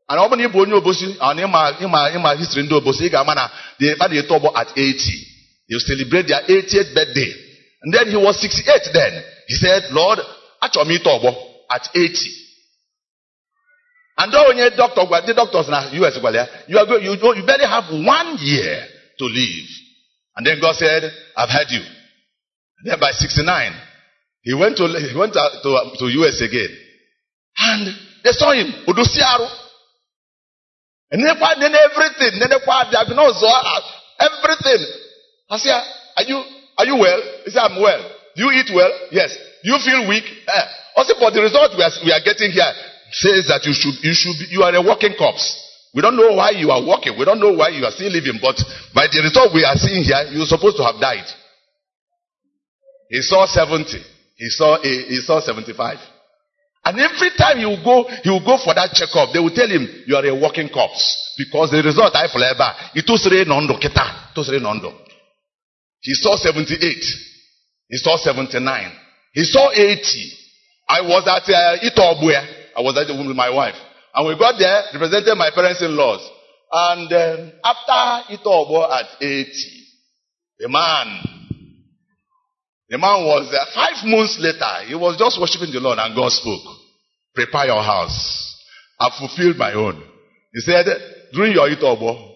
ana 0.08 0.20
ọ 0.22 0.28
bụrụ 0.28 0.36
na 0.36 0.44
ị 0.46 0.52
bụ 0.52 0.58
onye 0.62 0.74
obosi 0.74 1.16
ana 1.20 1.42
ịma 1.42 1.60
ịma 1.80 1.98
ịma 2.16 2.30
history 2.38 2.62
ndị 2.62 2.74
obosi 2.74 3.04
ị 3.06 3.10
ga-ama 3.10 3.34
na 3.34 3.50
the 3.78 3.94
fa 3.96 4.08
na-eto 4.08 4.34
ọgbọ 4.38 4.52
at 4.54 4.68
80 4.76 5.26
He 5.68 5.74
will 5.76 5.86
celebrate 5.86 6.26
their 6.26 6.42
80th 6.48 6.94
birthday. 6.94 7.32
And 7.82 7.94
then 7.94 8.08
he 8.10 8.16
was 8.16 8.40
68 8.40 8.90
then. 8.92 9.22
He 9.46 9.54
said, 9.54 9.84
Lord, 9.92 10.18
achọrọ 10.62 10.84
m 10.86 10.90
ite 10.92 11.04
ọgbọ 11.10 11.30
at 11.70 11.88
80. 11.94 12.30
And 14.18 14.32
onye 14.34 14.76
doctor, 14.76 15.02
gwa- 15.06 15.24
the 15.26 15.32
doctors 15.34 15.68
na 15.68 15.88
US 15.92 16.18
gwara 16.18 16.36
ya, 16.36 16.46
you 16.68 16.78
are 16.78 16.86
going, 16.86 17.04
you, 17.04 17.16
oh, 17.22 17.32
you 17.34 17.42
barely 17.46 17.64
have 17.66 17.86
one 17.90 18.36
year 18.40 18.86
to 19.18 19.24
live. 19.24 19.68
And 20.36 20.46
then 20.46 20.60
God 20.60 20.76
said, 20.76 21.10
I've 21.36 21.48
heard 21.48 21.70
you. 21.70 21.80
And 21.80 22.84
then 22.90 23.00
by 23.00 23.12
69, 23.12 23.72
he 24.42 24.54
went 24.54 24.76
to, 24.78 24.88
he 24.88 25.16
went 25.16 25.32
to, 25.34 25.42
to, 25.62 25.70
to 25.98 26.04
US 26.24 26.40
again. 26.40 26.72
And 27.58 27.94
they 28.24 28.32
saw 28.32 28.52
him, 28.52 28.72
Odosiaro. 28.88 29.48
And 31.10 31.22
then, 31.22 31.36
then 31.58 31.74
everything, 31.74 32.38
then 32.38 32.48
they 32.48 32.62
diagnosed 32.64 33.44
uh, 33.44 33.80
everything. 34.20 34.86
I 35.50 35.58
said, 35.58 35.82
are 36.16 36.24
you, 36.24 36.38
are 36.78 36.86
you 36.86 36.96
well? 36.96 37.20
He 37.44 37.50
said, 37.50 37.60
I'm 37.60 37.82
well. 37.82 38.00
Do 38.36 38.44
you 38.44 38.50
eat 38.60 38.70
well? 38.72 38.92
Yes. 39.10 39.36
Do 39.64 39.72
you 39.72 39.78
feel 39.82 40.08
weak? 40.08 40.24
Eh. 40.24 40.66
Also, 40.96 41.14
but 41.18 41.34
the 41.34 41.42
result 41.42 41.76
we 41.76 41.82
are, 41.82 41.92
we 42.04 42.12
are 42.12 42.22
getting 42.24 42.52
here 42.52 42.72
says 43.10 43.50
that 43.50 43.66
you 43.66 43.74
should, 43.74 43.98
you 44.06 44.14
should 44.14 44.38
you 44.50 44.62
are 44.62 44.74
a 44.74 44.80
walking 44.80 45.14
corpse. 45.18 45.58
We 45.92 46.02
don't 46.02 46.16
know 46.16 46.32
why 46.38 46.50
you 46.50 46.70
are 46.70 46.82
walking. 46.82 47.18
We 47.18 47.24
don't 47.24 47.40
know 47.40 47.52
why 47.52 47.70
you 47.74 47.84
are 47.84 47.90
still 47.90 48.10
living. 48.10 48.38
But 48.40 48.56
by 48.94 49.10
the 49.10 49.20
result 49.26 49.52
we 49.52 49.64
are 49.64 49.74
seeing 49.74 50.04
here, 50.06 50.30
you're 50.30 50.46
supposed 50.46 50.76
to 50.78 50.84
have 50.86 51.00
died. 51.02 51.26
He 53.10 53.20
saw 53.22 53.44
70. 53.46 53.98
He 54.40 54.48
saw, 54.48 54.80
he 54.80 55.20
saw 55.20 55.38
75. 55.40 55.98
And 56.82 56.98
every 56.98 57.28
time 57.36 57.58
he 57.58 57.66
will 57.66 57.84
go, 57.84 58.08
he 58.24 58.30
will 58.30 58.40
go 58.40 58.56
for 58.56 58.72
that 58.72 58.88
checkup. 58.96 59.34
They 59.34 59.38
will 59.38 59.52
tell 59.52 59.68
him, 59.68 59.84
you 60.06 60.16
are 60.16 60.24
a 60.24 60.32
walking 60.34 60.70
corpse. 60.70 61.34
Because 61.36 61.70
the 61.70 61.82
result 61.84 62.16
I 62.16 62.24
forever. 62.32 62.72
It 62.96 63.04
was 63.04 63.20
nondo 63.46 63.76
kita. 63.76 64.32
It 64.32 64.38
was 64.38 64.48
nondo. 64.62 64.96
He 66.00 66.14
saw 66.14 66.36
78. 66.36 66.80
He 66.80 67.96
saw 67.98 68.16
79. 68.16 68.64
He 69.34 69.44
saw 69.44 69.70
80. 69.72 70.00
I 70.88 71.02
was 71.02 71.28
at 71.28 71.44
uh, 71.44 71.84
Itobuya. 71.84 72.40
I 72.76 72.80
was 72.80 72.96
at 72.96 73.08
the 73.08 73.14
with 73.14 73.36
my 73.36 73.50
wife. 73.50 73.76
And 74.14 74.26
we 74.26 74.38
got 74.38 74.58
there, 74.58 74.84
represented 74.94 75.36
my 75.36 75.50
parents-in-laws. 75.54 76.30
And 76.72 77.12
um, 77.12 77.52
after 77.62 78.34
Itobo 78.40 78.88
at 78.90 79.20
80, 79.20 79.52
the 80.60 80.68
man, 80.70 81.39
the 82.90 82.98
man 82.98 83.22
was 83.22 83.46
uh, 83.54 83.64
five 83.72 84.02
months 84.04 84.36
later, 84.42 84.90
he 84.90 84.96
was 84.98 85.16
just 85.16 85.40
worshiping 85.40 85.70
the 85.72 85.78
Lord 85.78 85.98
and 86.02 86.10
God 86.14 86.32
spoke. 86.32 86.66
Prepare 87.34 87.66
your 87.66 87.82
house. 87.82 88.18
I've 88.98 89.14
fulfilled 89.14 89.56
my 89.56 89.72
own. 89.72 90.02
He 90.52 90.60
said, 90.60 90.86
during 91.32 91.52
your 91.52 91.70
Itobo, 91.70 92.34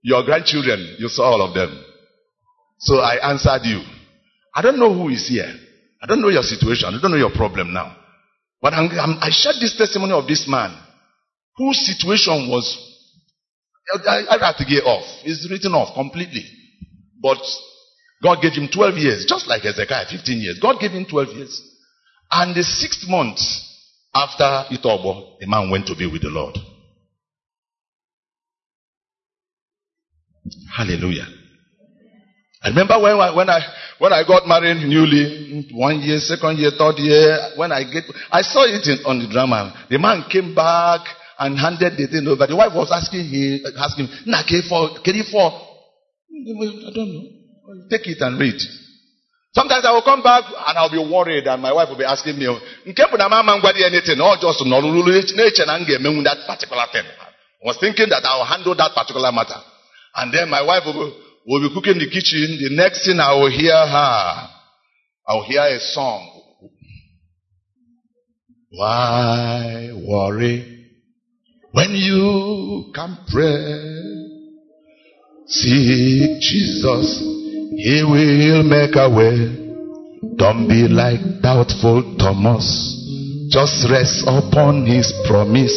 your 0.00 0.24
grandchildren, 0.24 0.96
you 0.98 1.08
saw 1.08 1.36
all 1.36 1.42
of 1.42 1.54
them. 1.54 1.84
So 2.78 2.98
I 2.98 3.30
answered 3.30 3.68
you. 3.68 3.82
I 4.54 4.62
don't 4.62 4.78
know 4.78 4.92
who 4.92 5.10
is 5.10 5.28
here. 5.28 5.52
I 6.02 6.06
don't 6.06 6.22
know 6.22 6.30
your 6.30 6.42
situation. 6.42 6.88
I 6.88 7.00
don't 7.00 7.10
know 7.10 7.18
your 7.20 7.30
problem 7.36 7.74
now. 7.74 7.94
But 8.62 8.72
I'm, 8.72 8.88
I'm, 8.98 9.18
i 9.20 9.28
shared 9.30 9.56
this 9.60 9.76
testimony 9.76 10.12
of 10.12 10.26
this 10.26 10.48
man 10.48 10.74
whose 11.56 11.84
situation 11.84 12.48
was, 12.48 12.64
I, 14.08 14.24
I 14.30 14.38
had 14.38 14.56
to 14.56 14.64
get 14.64 14.84
off. 14.84 15.04
It's 15.24 15.46
written 15.50 15.74
off 15.74 15.94
completely. 15.94 16.44
But 17.20 17.38
God 18.22 18.40
gave 18.40 18.52
him 18.52 18.68
12 18.72 18.94
years, 18.98 19.26
just 19.28 19.48
like 19.48 19.62
Hezekiah, 19.62 20.06
15 20.08 20.38
years. 20.38 20.58
God 20.60 20.78
gave 20.80 20.92
him 20.92 21.04
12 21.04 21.28
years. 21.30 21.60
And 22.30 22.54
the 22.54 22.62
sixth 22.62 23.08
month 23.08 23.38
after 24.14 24.44
Itobo, 24.74 25.38
the 25.40 25.46
man 25.46 25.70
went 25.70 25.86
to 25.88 25.96
be 25.96 26.06
with 26.06 26.22
the 26.22 26.28
Lord. 26.28 26.56
Hallelujah. 30.76 31.26
I 32.62 32.68
remember 32.68 33.00
when 33.00 33.18
I, 33.18 33.34
when 33.34 33.50
I 33.50 33.60
when 33.98 34.12
I 34.12 34.22
got 34.26 34.46
married 34.46 34.86
newly, 34.86 35.66
one 35.72 36.00
year, 36.00 36.18
second 36.20 36.58
year, 36.58 36.70
third 36.78 36.98
year, 36.98 37.36
when 37.56 37.72
I 37.72 37.82
get 37.82 38.04
I 38.30 38.42
saw 38.42 38.62
it 38.64 38.86
in, 38.86 39.04
on 39.04 39.18
the 39.18 39.28
drama. 39.28 39.86
The 39.90 39.98
man 39.98 40.24
came 40.30 40.54
back 40.54 41.00
and 41.38 41.58
handed 41.58 41.96
the 41.96 42.06
thing 42.06 42.26
over. 42.28 42.46
The 42.46 42.54
wife 42.54 42.72
was 42.74 42.92
asking 42.92 43.26
him, 43.26 43.60
asking, 43.76 44.08
"Na 44.26 44.42
K 44.46 44.62
for 44.68 45.00
K 45.02 45.22
for?" 45.30 45.50
I 46.30 46.90
don't 46.94 47.12
know. 47.12 47.41
Take 47.90 48.06
it 48.08 48.20
and 48.20 48.38
read. 48.40 48.60
Sometimes 49.54 49.84
I 49.84 49.92
will 49.92 50.02
come 50.02 50.22
back 50.22 50.44
and 50.44 50.78
I'll 50.78 50.90
be 50.90 50.98
worried, 50.98 51.46
and 51.46 51.60
my 51.60 51.72
wife 51.72 51.88
will 51.90 51.98
be 51.98 52.04
asking 52.04 52.38
me, 52.38 52.46
"Nke 52.86 53.04
bụ 53.10 53.16
na 53.18 53.28
mama 53.28 53.58
ngwadi 53.58 53.84
anything, 53.84 54.20
or 54.20 54.36
just 54.36 54.60
nọrụrụ 54.60 55.02
n'eche 55.36 55.66
na 55.66 55.76
m 55.78 55.84
ga-emenwu 55.84 56.24
that 56.24 56.46
particular 56.46 56.86
thing." 56.92 57.04
I 57.04 57.66
was 57.66 57.76
thinking 57.78 58.08
that 58.08 58.24
I 58.24 58.36
will 58.38 58.44
handle 58.44 58.74
that 58.74 58.94
particular 58.94 59.30
matter, 59.32 59.60
and 60.16 60.32
then 60.32 60.48
my 60.48 60.62
wife 60.62 60.84
will. 60.86 61.10
Be, 61.10 61.16
will 61.46 61.60
be 61.68 61.74
cooking 61.74 61.92
in 61.94 61.98
the 61.98 62.06
kitchen. 62.10 62.58
The 62.60 62.70
next 62.76 63.04
thing 63.04 63.18
I 63.20 63.34
will 63.34 63.50
hear 63.50 63.74
her, 63.74 64.48
I 65.28 65.34
will 65.34 65.42
hear 65.44 65.62
a 65.62 65.80
song. 65.80 66.28
Why 68.70 69.90
worry 69.92 70.86
when 71.72 71.90
you 71.94 72.92
can 72.94 73.18
pray? 73.30 73.98
Seek 75.46 76.40
Jesus, 76.40 77.20
He 77.76 78.04
will 78.04 78.62
make 78.62 78.94
a 78.96 79.08
way. 79.08 79.62
Don't 80.36 80.68
be 80.68 80.88
like 80.88 81.40
doubtful 81.40 82.16
Thomas. 82.18 82.66
Just 83.48 83.90
rest 83.90 84.24
upon 84.26 84.84
His 84.86 85.12
promise. 85.26 85.72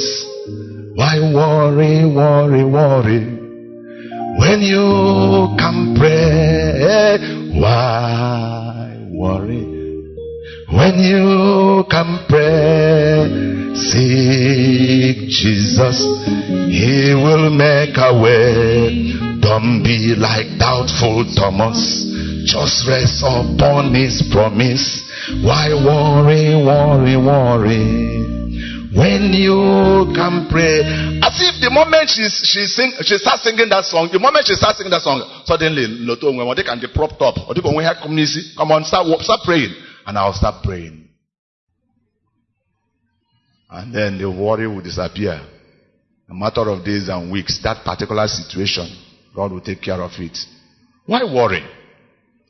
Why 0.95 1.19
worry, 1.19 2.05
worry, 2.05 2.63
worry? 2.63 3.25
When 4.39 4.61
you 4.61 5.55
can 5.57 5.95
pray, 5.97 7.17
why 7.59 9.07
worry? 9.11 9.63
When 10.71 10.99
you 10.99 11.85
can 11.89 12.25
pray, 12.27 13.73
seek 13.75 15.29
Jesus. 15.29 16.03
He 16.69 17.15
will 17.15 17.49
make 17.49 17.95
a 17.97 18.19
way. 18.21 19.24
Don't 19.45 19.83
be 19.85 20.17
like 20.17 20.57
doubtful 20.57 21.21
Thomas. 21.37 21.77
Just 22.49 22.87
rest 22.89 23.21
upon 23.21 23.93
his 23.93 24.25
promise. 24.33 25.05
Why 25.45 25.69
worry, 25.69 26.57
worry, 26.57 27.13
worry? 27.13 28.25
When 28.89 29.33
you 29.37 30.09
can 30.17 30.49
pray, 30.49 30.81
as 31.21 31.37
if 31.45 31.61
the 31.61 31.69
moment 31.69 32.09
she 32.09 32.25
she 32.25 32.65
sing 32.65 32.93
she 33.03 33.17
starts 33.21 33.43
singing 33.43 33.69
that 33.69 33.85
song, 33.85 34.09
the 34.11 34.17
moment 34.17 34.47
she 34.47 34.55
starts 34.55 34.79
singing 34.79 34.89
that 34.89 35.03
song, 35.03 35.21
suddenly 35.45 35.85
Loto 35.85 36.33
when 36.33 36.55
they 36.55 36.63
can 36.63 36.79
get 36.79 36.95
propped 36.95 37.21
up, 37.21 37.37
or 37.47 37.53
they 37.53 37.61
can 37.61 37.75
come 38.57 38.71
on, 38.71 38.83
start 38.83 39.05
start 39.21 39.41
praying, 39.45 39.75
and 40.07 40.17
I'll 40.17 40.33
start 40.33 40.63
praying, 40.63 41.07
and 43.69 43.93
then 43.93 44.17
the 44.17 44.31
worry 44.31 44.65
will 44.65 44.81
disappear. 44.81 45.39
A 46.27 46.33
matter 46.33 46.67
of 46.67 46.83
days 46.83 47.09
and 47.09 47.31
weeks, 47.31 47.59
that 47.61 47.85
particular 47.85 48.25
situation, 48.27 48.89
God 49.35 49.51
will 49.51 49.61
take 49.61 49.81
care 49.81 50.01
of 50.01 50.11
it. 50.17 50.37
Why 51.05 51.23
worry? 51.23 51.63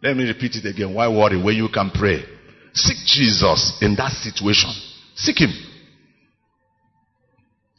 Let 0.03 0.15
me 0.15 0.25
repeat 0.25 0.55
it 0.55 0.65
again. 0.65 0.93
Why 0.93 1.07
worry 1.07 1.41
when 1.41 1.55
you 1.55 1.67
can 1.73 1.89
pray? 1.89 2.23
Seek 2.73 2.97
Jesus 3.05 3.79
in 3.81 3.95
that 3.95 4.11
situation. 4.11 4.69
Seek 5.15 5.39
Him. 5.39 5.51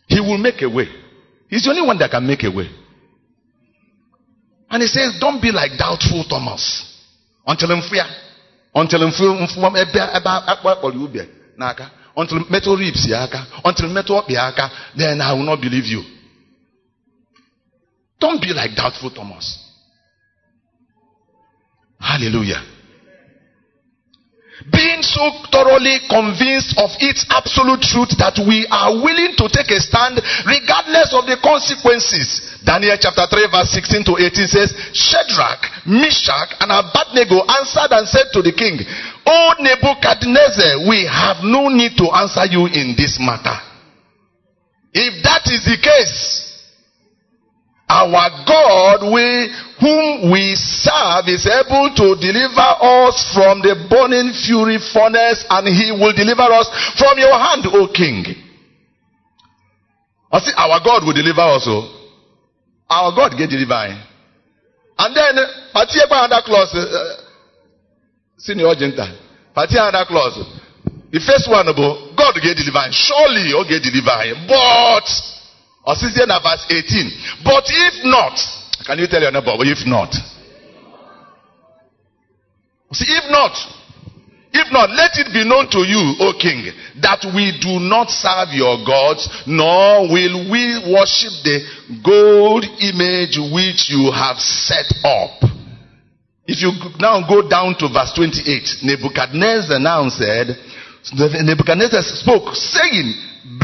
He 0.09 0.21
will 0.21 0.39
make 0.39 0.61
a 0.63 0.69
way. 0.69 0.87
He's 1.49 1.65
the 1.65 1.71
only 1.71 1.87
one 1.87 1.99
that 1.99 2.11
can 2.11 2.27
make 2.27 2.43
a 2.43 2.51
way. 2.51 2.69
And 4.71 4.83
he 4.83 4.89
says, 4.89 5.19
Don't 5.21 5.41
be 5.41 5.53
like 5.53 5.79
doubtful 5.79 6.25
Thomas. 6.29 6.95
Until 7.47 7.71
him 7.71 7.83
fear. 7.89 8.05
Until 8.75 9.07
him 9.07 9.13
feel 9.13 9.39
until 12.17 12.45
metal 12.51 12.77
ribs. 12.77 13.09
Until 13.65 13.89
metal 13.89 14.25
yaka. 14.29 14.71
Then 14.97 15.21
I 15.21 15.33
will 15.33 15.45
not 15.45 15.61
believe 15.61 15.85
you. 15.85 16.16
Don't 18.19 18.41
be 18.41 18.53
like 18.53 18.75
doubtful 18.75 19.11
Thomas. 19.11 19.63
Hallelujah. 22.01 22.63
Being 24.73 25.05
so 25.05 25.21
thoroughly 25.53 26.01
convinced 26.09 26.81
of 26.81 26.89
its 26.97 27.29
absolute 27.29 27.85
truth 27.85 28.17
that 28.17 28.41
we 28.41 28.65
are 28.73 28.89
willing 29.05 29.37
to 29.37 29.53
take 29.53 29.69
a 29.69 29.77
stand 29.85 30.17
regardless 30.49 31.13
of 31.13 31.29
the 31.29 31.37
consequences. 31.45 32.41
Daniel 32.65 32.97
chapter 32.97 33.29
3 33.29 33.53
verse 33.53 33.69
16 33.77 34.09
to 34.09 34.17
18 34.17 34.49
says, 34.49 34.73
Shadrach, 34.97 35.61
Meshach, 35.85 36.57
and 36.65 36.73
Abednego 36.73 37.45
answered 37.45 37.93
and 38.01 38.09
said 38.09 38.33
to 38.33 38.41
the 38.41 38.57
king, 38.57 38.81
O 39.29 39.61
Nebuchadnezzar, 39.61 40.89
we 40.89 41.05
have 41.05 41.45
no 41.45 41.69
need 41.69 41.93
to 42.01 42.09
answer 42.17 42.49
you 42.49 42.65
in 42.65 42.97
this 42.97 43.21
matter. 43.21 43.61
If 44.97 45.21
that 45.21 45.45
is 45.53 45.69
the 45.69 45.77
case, 45.77 46.46
our 47.89 48.43
God, 48.43 49.15
we, 49.15 49.47
whom 49.79 50.33
we 50.33 50.55
serve, 50.59 51.29
is 51.31 51.47
able 51.47 51.95
to 51.95 52.19
deliver 52.19 52.69
us 52.83 53.31
from 53.31 53.63
the 53.63 53.87
burning 53.87 54.35
fury 54.35 54.79
furnace, 54.91 55.47
and 55.49 55.71
He 55.71 55.95
will 55.95 56.13
deliver 56.13 56.51
us 56.51 56.67
from 56.99 57.19
your 57.19 57.35
hand, 57.39 57.63
O 57.71 57.87
King. 57.95 58.27
I 60.33 60.41
see, 60.41 60.53
our 60.57 60.83
God 60.83 61.07
will 61.07 61.15
deliver 61.15 61.47
us. 61.47 61.63
Oh. 61.71 61.87
Our 62.91 63.15
God 63.15 63.39
get 63.39 63.51
delivered. 63.51 63.95
And 64.99 65.15
then, 65.15 65.35
party 65.73 66.01
another 66.03 66.43
clause, 66.45 66.75
uh, 66.75 67.23
senior 68.39 68.67
agenta, 68.67 69.15
party 69.55 69.77
another 69.79 70.05
clause. 70.09 70.43
The 71.13 71.21
first 71.21 71.47
one, 71.49 71.69
about 71.69 72.17
God 72.19 72.35
get 72.43 72.59
deliver, 72.59 72.83
surely 72.91 73.55
you 73.55 73.63
get 73.69 73.87
deliver, 73.87 74.43
but, 74.49 75.07
or 75.87 75.95
since 75.95 76.19
verse 76.19 76.67
18, 76.69 77.45
but 77.45 77.65
if 77.69 77.95
not, 78.05 78.35
can 78.85 78.99
you 78.99 79.07
tell 79.07 79.23
your 79.23 79.31
neighbor, 79.31 79.55
if 79.63 79.87
not? 79.87 80.13
See, 82.93 83.07
if 83.07 83.31
not, 83.31 83.55
if 84.53 84.73
not, 84.73 84.91
let 84.91 85.15
it 85.21 85.33
be 85.33 85.45
known 85.45 85.69
to 85.71 85.85
you, 85.87 86.17
O 86.27 86.33
king, 86.41 86.73
that 87.03 87.23
we 87.35 87.55
do 87.61 87.79
not 87.79 88.11
serve 88.11 88.51
your 88.51 88.83
gods, 88.87 89.29
nor 89.47 90.09
will 90.09 90.51
we 90.51 90.65
worship 90.91 91.35
the 91.45 91.61
gold 92.03 92.65
image 92.81 93.39
which 93.53 93.91
you 93.93 94.11
have 94.11 94.39
set 94.39 94.91
up. 95.05 95.45
If 96.47 96.63
you 96.63 96.73
now 96.99 97.27
go 97.29 97.47
down 97.49 97.77
to 97.79 97.89
verse 97.93 98.15
28, 98.15 98.83
Nebuchadnezzar 98.83 99.79
now 99.79 100.09
said, 100.09 100.57
Nebuchadnezzar 101.13 102.03
spoke, 102.03 102.55
saying, 102.55 103.13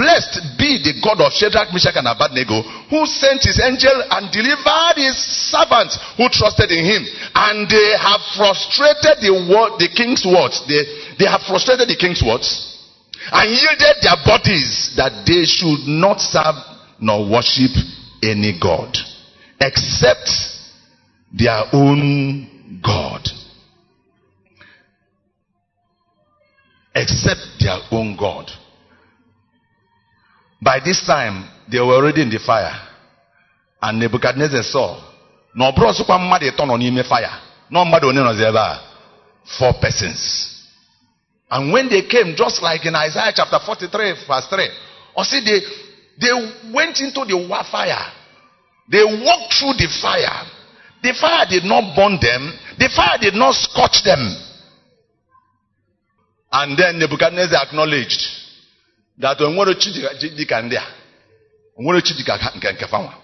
Blessed 0.02 0.58
be 0.58 0.82
the 0.82 0.98
God 0.98 1.22
of 1.22 1.30
Shadrach, 1.30 1.70
Meshach, 1.70 1.94
and 1.94 2.10
Abednego, 2.10 2.66
who 2.90 3.06
sent 3.06 3.46
his 3.46 3.62
angel 3.62 3.94
and 4.10 4.34
delivered 4.34 4.98
his 4.98 5.14
servants 5.14 5.94
who 6.18 6.26
trusted 6.26 6.74
in 6.74 6.82
him. 6.82 7.06
And 7.30 7.70
they 7.70 7.94
have 8.02 8.18
frustrated 8.34 9.22
the, 9.22 9.30
word, 9.30 9.78
the 9.78 9.86
king's 9.86 10.26
words. 10.26 10.58
They, 10.66 10.82
they 11.22 11.30
have 11.30 11.46
frustrated 11.46 11.86
the 11.86 11.94
king's 11.94 12.18
words 12.18 12.50
and 13.30 13.46
yielded 13.46 14.02
their 14.02 14.18
bodies 14.26 14.90
that 14.98 15.22
they 15.22 15.46
should 15.46 15.86
not 15.86 16.18
serve 16.18 16.58
nor 16.98 17.22
worship 17.30 17.70
any 18.26 18.58
God 18.58 18.98
except 19.60 20.26
their 21.32 21.62
own 21.72 22.80
God. 22.82 23.22
Except 26.92 27.40
their 27.60 27.78
own 27.92 28.16
God. 28.18 28.50
By 30.62 30.78
this 30.78 31.02
time, 31.04 31.48
they 31.68 31.80
were 31.80 31.94
already 31.96 32.22
in 32.22 32.30
the 32.30 32.38
fire. 32.38 32.72
And 33.82 33.98
Nebuchadnezzar 33.98 34.62
saw. 34.62 34.96
Na 35.54 35.70
ọ 35.70 35.74
bụrụ 35.74 35.88
ọsụkwa 35.90 37.04
fire. 37.08 37.30
No 37.70 37.84
mmadụ. 37.84 38.78
Four 39.58 39.72
persons. 39.80 40.48
And 41.50 41.72
when 41.72 41.88
they 41.88 42.02
came, 42.02 42.34
just 42.36 42.62
like 42.62 42.86
in 42.86 42.94
Isaiah 42.94 43.32
chapter 43.34 43.58
43, 43.58 44.12
verse 44.26 44.46
3, 44.48 44.68
or 45.16 45.24
see 45.24 45.40
they 45.44 45.60
they 46.18 46.32
went 46.72 47.00
into 47.00 47.24
the 47.24 47.64
fire. 47.70 48.12
They 48.88 49.04
walked 49.04 49.54
through 49.54 49.74
the 49.74 49.88
fire. 50.00 50.46
The 51.02 51.12
fire 51.14 51.46
did 51.50 51.64
not 51.64 51.96
burn 51.96 52.18
them, 52.20 52.52
the 52.78 52.88
fire 52.88 53.18
did 53.20 53.34
not 53.34 53.54
scorch 53.56 54.02
them. 54.04 54.20
And 56.52 56.78
then 56.78 56.98
Nebuchadnezzar 57.00 57.62
acknowledged 57.66 58.41
that 59.20 59.40
onwere 59.40 59.74
chi 59.74 59.90
dịka 60.36 60.62
ndị 60.62 60.76
a 60.76 60.84
onwere 61.78 62.00
chi 62.02 62.14
nke 62.56 62.72
nke 62.72 62.86
fanwa 62.86 63.14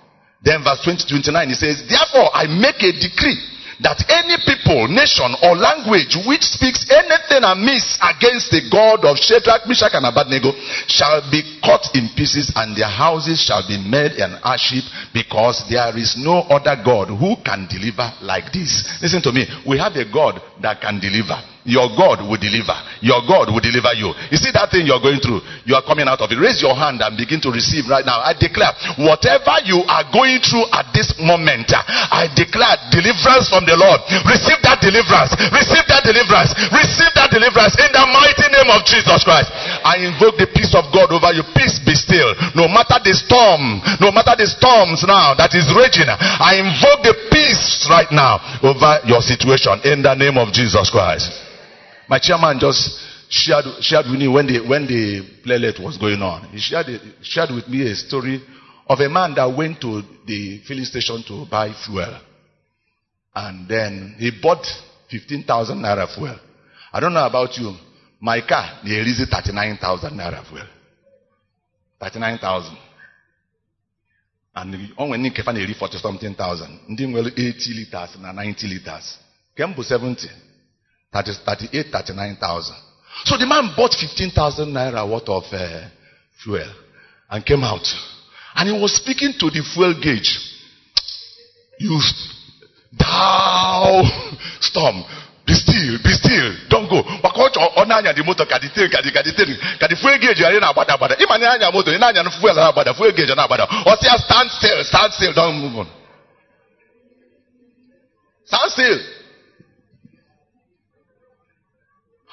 then 0.44 0.62
verse 0.62 0.83
20 0.83 1.07
29 1.07 1.48
he 1.48 1.55
says 1.55 1.87
therefore 1.88 2.31
i 2.35 2.46
make 2.46 2.83
a 2.83 2.92
decree 2.92 3.38
that 3.81 4.03
any 4.11 4.35
people, 4.42 4.90
nation, 4.90 5.31
or 5.42 5.55
language 5.55 6.18
which 6.27 6.42
speaks 6.42 6.83
anything 6.90 7.46
amiss 7.46 7.98
against 8.03 8.51
the 8.51 8.66
God 8.70 9.07
of 9.07 9.18
Shadrach, 9.18 9.66
Meshach, 9.70 9.94
and 9.94 10.07
Abednego 10.07 10.51
shall 10.90 11.22
be 11.31 11.42
cut 11.62 11.87
in 11.94 12.11
pieces, 12.18 12.51
and 12.57 12.74
their 12.74 12.90
houses 12.90 13.38
shall 13.38 13.62
be 13.66 13.79
made 13.79 14.18
an 14.18 14.35
ash 14.42 14.74
heap, 14.74 14.85
because 15.14 15.62
there 15.70 15.94
is 15.96 16.18
no 16.18 16.42
other 16.51 16.74
God 16.83 17.09
who 17.09 17.38
can 17.46 17.70
deliver 17.70 18.11
like 18.22 18.51
this. 18.53 18.83
Listen 19.01 19.22
to 19.22 19.33
me. 19.33 19.46
We 19.66 19.79
have 19.79 19.94
a 19.94 20.11
God 20.11 20.42
that 20.62 20.81
can 20.83 20.98
deliver. 20.98 21.38
Your 21.68 21.92
God 21.92 22.24
will 22.24 22.40
deliver. 22.40 22.72
Your 23.04 23.20
God 23.28 23.52
will 23.52 23.61
deliver 23.61 23.92
you. 23.92 24.16
You 24.33 24.40
see 24.40 24.48
that 24.57 24.72
thing 24.72 24.88
you're 24.88 25.04
going 25.04 25.20
through? 25.20 25.44
You 25.68 25.76
are 25.76 25.85
coming 25.85 26.09
out 26.09 26.24
of 26.24 26.33
it. 26.33 26.40
Raise 26.40 26.64
your 26.64 26.72
hand 26.72 27.04
and 27.04 27.12
begin 27.12 27.44
to 27.44 27.52
receive 27.52 27.85
right 27.92 28.09
now. 28.09 28.24
I 28.24 28.33
declare, 28.33 28.72
whatever 28.96 29.61
you 29.68 29.85
are 29.85 30.09
going 30.09 30.40
through 30.40 30.64
at 30.72 30.88
this 30.96 31.12
moment, 31.20 31.68
I 31.76 32.24
declare 32.33 32.72
deliverance 32.88 33.52
from 33.52 33.68
the 33.68 33.76
Lord. 33.76 34.00
Receive 34.24 34.57
that 34.64 34.81
deliverance. 34.81 35.37
Receive 35.52 35.85
that 35.92 36.09
deliverance. 36.09 36.57
Receive 36.72 37.12
that 37.20 37.28
deliverance 37.28 37.76
in 37.76 37.90
the 37.92 38.04
mighty 38.16 38.48
name 38.48 38.72
of 38.72 38.81
Jesus 38.88 39.20
Christ. 39.20 39.52
I 39.85 40.00
invoke 40.09 40.40
the 40.40 40.48
peace 40.48 40.72
of 40.72 40.88
God 40.88 41.12
over 41.12 41.37
you. 41.37 41.44
Peace 41.52 41.76
be 41.85 41.92
still. 41.92 42.33
No 42.57 42.64
matter 42.64 42.96
the 43.04 43.12
storm, 43.12 43.85
no 44.00 44.09
matter 44.09 44.33
the 44.40 44.48
storms 44.48 45.04
now 45.04 45.37
that 45.37 45.52
is 45.52 45.68
raging, 45.76 46.09
I 46.09 46.64
invoke 46.64 47.04
the 47.04 47.12
peace 47.28 47.85
right 47.92 48.09
now 48.09 48.40
over 48.64 49.04
your 49.04 49.20
situation 49.20 49.85
in 49.85 50.00
the 50.00 50.16
name 50.16 50.40
of 50.40 50.48
Jesus 50.57 50.88
Christ. 50.88 51.44
My 52.09 52.18
chairman 52.18 52.59
just 52.59 52.99
shared, 53.29 53.64
shared 53.81 54.07
with 54.11 54.18
me 54.18 54.29
when 54.29 54.47
the, 54.47 54.66
when 54.66 54.87
the 54.87 55.23
playlet 55.44 55.79
was 55.79 55.99
going 55.99 56.23
on. 56.23 56.49
He 56.49 56.59
shared, 56.59 56.87
shared 57.23 57.51
with 57.51 57.68
me 57.68 57.90
a 57.90 57.94
story 57.94 58.40
of 58.88 58.99
a 59.01 59.09
man 59.09 59.35
that 59.35 59.44
went 59.55 59.81
to 59.83 60.03
the 60.27 60.61
filling 60.66 60.85
station 60.87 61.23
to 61.29 61.47
buy 61.51 61.73
fuel. 61.85 62.18
And 63.35 63.68
then 63.68 64.16
he 64.18 64.31
bought 64.42 64.66
15,000 65.11 65.77
naira 65.79 66.12
fuel. 66.14 66.38
I 66.92 67.01
don't 67.01 67.12
know 67.12 67.27
about 67.27 67.57
you. 67.59 67.75
My 68.21 68.40
car, 68.40 68.81
they 68.85 68.97
released 68.97 69.31
39,000 69.31 70.11
naira 70.12 70.44
fuel. 70.49 70.66
39,000. 72.01 72.77
And 74.55 74.75
onwe 74.97 75.18
ndị 75.18 75.31
nkefa 75.31 75.53
na-eri 75.53 75.75
40 75.75 75.99
something 76.03 76.35
thousand. 76.35 76.79
Ndị 76.88 77.07
nwere 77.07 77.31
80 77.31 77.75
liters 77.75 78.16
na 78.21 78.33
90 78.33 78.66
liters. 78.68 79.18
Kemgbe 79.57 79.83
70. 79.83 80.29
That 81.12 81.29
is 81.29 81.38
38, 81.44 81.87
39,000. 81.90 82.77
So 83.25 83.37
the 83.37 83.47
man 83.47 83.73
bought 83.77 83.94
15,000 83.94 84.68
naira 84.73 85.09
worth 85.11 85.29
of 85.29 85.44
uh, 85.53 85.88
fuel 86.42 86.68
and 87.31 87.44
came 87.44 87.64
out. 87.64 87.87
And 88.55 88.68
he 88.68 88.75
was 88.81 88.94
speaking 88.97 89.33
to 89.40 89.51
the 89.51 89.62
fuel 89.75 89.94
gauge. 90.01 90.38
You, 91.79 91.99
thou 92.99 94.03
storm, 94.61 95.03
be 95.47 95.55
still, 95.55 95.97
be 96.05 96.12
still, 96.12 96.53
don't 96.68 96.88
go. 96.90 97.01
Maka 97.23 97.49
ọ 97.57 97.87
na-anya 97.88 98.12
the 98.12 98.23
motor 98.23 98.44
ka 98.44 98.59
the 98.59 98.68
tail 98.68 98.90
ka 98.90 99.01
the 99.01 99.11
ka 99.11 99.23
the 99.23 99.33
tail 99.33 99.49
ka 99.81 99.87
the 99.88 99.97
fuel 99.97 100.18
gauge 100.21 100.37
ghara 100.38 100.61
na-agbada 100.61 100.92
agbada. 100.99 101.16
Ịma 101.16 101.38
na 101.40 101.53
anya 101.57 101.71
motor 101.73 101.94
ị 101.94 101.99
na-anya 101.99 102.29
fuel 102.31 102.55
na-agbada 102.55 102.92
fuel 102.94 103.12
gauge 103.16 103.35
na-agbada. 103.35 103.64
Ọ 103.64 103.97
sị 103.97 104.07
ya 104.07 104.18
stand 104.18 104.51
still, 104.51 104.85
stand 104.85 105.12
still, 105.14 105.33
don't 105.33 105.57
move 105.57 105.79
on. 105.81 105.88
Stand 108.44 108.71
still. 108.73 108.99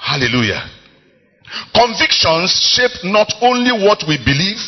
Hallelujah. 0.05 0.61
Convictions 1.73 2.53
shape 2.77 3.09
not 3.09 3.33
only 3.41 3.73
what 3.73 4.05
we 4.07 4.21
believe, 4.21 4.61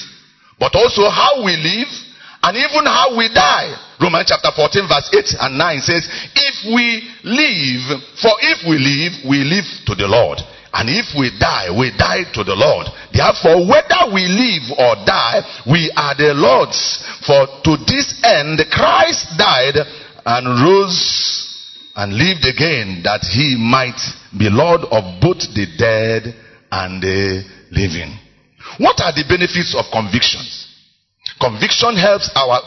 but 0.58 0.74
also 0.74 1.06
how 1.14 1.46
we 1.46 1.54
live 1.54 1.94
and 2.42 2.58
even 2.58 2.86
how 2.90 3.14
we 3.16 3.30
die. 3.30 3.70
Romans 4.02 4.34
chapter 4.34 4.50
14 4.50 4.90
verse 4.90 5.10
8 5.14 5.46
and 5.46 5.58
9 5.58 5.82
says, 5.82 6.10
if 6.34 6.56
we 6.74 7.06
live, 7.22 8.02
for 8.18 8.34
if 8.42 8.66
we 8.66 8.82
live, 8.82 9.14
we 9.30 9.46
live 9.46 9.66
to 9.86 9.94
the 9.94 10.10
Lord. 10.10 10.42
And 10.74 10.90
if 10.90 11.14
we 11.14 11.30
die, 11.38 11.70
we 11.70 11.94
die 11.94 12.26
to 12.34 12.44
the 12.44 12.58
Lord. 12.58 12.88
Therefore, 13.14 13.62
whether 13.62 14.10
we 14.10 14.26
live 14.26 14.74
or 14.74 14.98
die, 15.06 15.42
we 15.70 15.94
are 15.96 16.18
the 16.18 16.34
Lord's. 16.34 16.82
For 17.26 17.46
to 17.46 17.78
this 17.86 18.22
end, 18.26 18.58
Christ 18.74 19.38
died 19.38 19.78
and 20.26 20.46
rose 20.66 21.37
and 21.98 22.14
lived 22.14 22.46
again 22.46 23.02
that 23.04 23.26
he 23.26 23.58
might 23.58 23.98
be 24.38 24.54
Lord 24.54 24.82
of 24.86 25.20
both 25.20 25.42
the 25.58 25.66
dead 25.82 26.30
and 26.70 27.02
the 27.02 27.42
living. 27.72 28.14
What 28.78 29.02
are 29.02 29.12
the 29.12 29.26
benefits 29.28 29.74
of 29.74 29.90
convictions? 29.92 30.70
Conviction 31.42 31.98
helps 31.98 32.30
our 32.38 32.62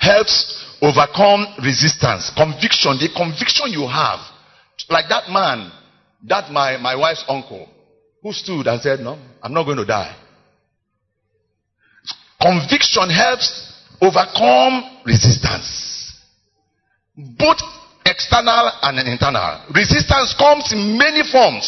helps 0.00 0.66
overcome 0.82 1.46
resistance. 1.62 2.34
Conviction, 2.34 2.98
the 2.98 3.14
conviction 3.14 3.70
you 3.70 3.86
have, 3.86 4.18
like 4.90 5.06
that 5.08 5.30
man, 5.30 5.70
that 6.26 6.50
my, 6.50 6.76
my 6.76 6.96
wife's 6.96 7.24
uncle, 7.28 7.68
who 8.22 8.32
stood 8.32 8.66
and 8.66 8.82
said, 8.82 8.98
No, 8.98 9.18
I'm 9.40 9.54
not 9.54 9.64
going 9.64 9.78
to 9.78 9.86
die. 9.86 10.16
Conviction 12.40 13.08
helps 13.08 13.72
overcome 14.02 15.00
resistance. 15.06 16.18
Both 17.16 17.62
external 18.14 18.70
and 18.82 19.02
internal. 19.08 19.66
Resistance 19.74 20.34
comes 20.38 20.72
in 20.72 20.96
many 20.96 21.26
forms, 21.26 21.66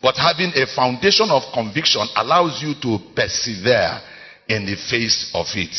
but 0.00 0.14
having 0.14 0.54
a 0.54 0.66
foundation 0.74 1.26
of 1.30 1.42
conviction 1.52 2.06
allows 2.14 2.62
you 2.62 2.74
to 2.78 3.02
persevere 3.14 3.98
in 4.48 4.64
the 4.64 4.76
face 4.76 5.30
of 5.34 5.46
it. 5.54 5.74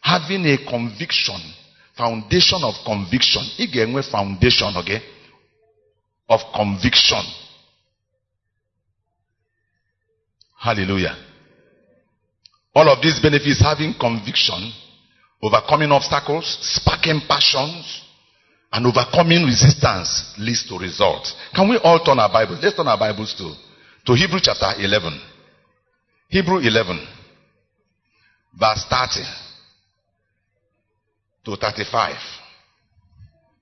Having 0.00 0.46
a 0.46 0.56
conviction, 0.64 1.36
foundation 1.96 2.64
of 2.64 2.74
conviction. 2.84 3.44
Again, 3.58 3.92
foundation, 4.10 4.72
okay? 4.76 5.00
Of 6.28 6.40
conviction. 6.54 7.22
Hallelujah. 10.58 11.16
All 12.74 12.88
of 12.88 13.02
these 13.02 13.20
benefits 13.20 13.60
having 13.60 13.94
conviction, 13.98 14.72
overcoming 15.42 15.90
obstacles, 15.90 16.58
sparking 16.62 17.20
passions, 17.28 18.07
and 18.72 18.86
overcoming 18.86 19.44
resistance 19.44 20.34
leads 20.38 20.66
to 20.68 20.78
results. 20.78 21.34
Can 21.54 21.68
we 21.68 21.78
all 21.78 22.02
turn 22.04 22.18
our 22.18 22.30
Bibles? 22.30 22.60
Let's 22.62 22.76
turn 22.76 22.86
our 22.86 22.98
Bibles 22.98 23.34
to, 23.38 23.54
to 24.06 24.14
Hebrew 24.14 24.40
chapter 24.42 24.72
11. 24.78 25.20
Hebrew 26.28 26.58
11, 26.58 27.06
verse 28.58 28.84
30 28.90 29.24
to 31.46 31.56
35. 31.56 32.16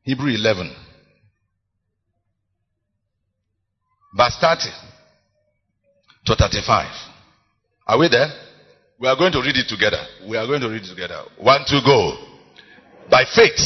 Hebrew 0.03 0.31
11, 0.31 0.75
verse 4.17 4.37
30 4.41 4.63
to 6.27 6.35
35. 6.35 6.87
Are 7.87 7.99
we 7.99 8.09
there? 8.09 8.29
We 8.99 9.07
are 9.07 9.17
going 9.17 9.33
to 9.33 9.41
read 9.41 9.57
it 9.57 9.69
together. 9.69 10.03
We 10.29 10.37
are 10.37 10.47
going 10.47 10.63
to 10.63 10.69
read 10.69 10.83
it 10.83 10.89
together. 10.89 11.23
One, 11.39 11.61
two, 11.69 11.81
go. 11.85 12.17
By 13.09 13.25
faith, 13.33 13.61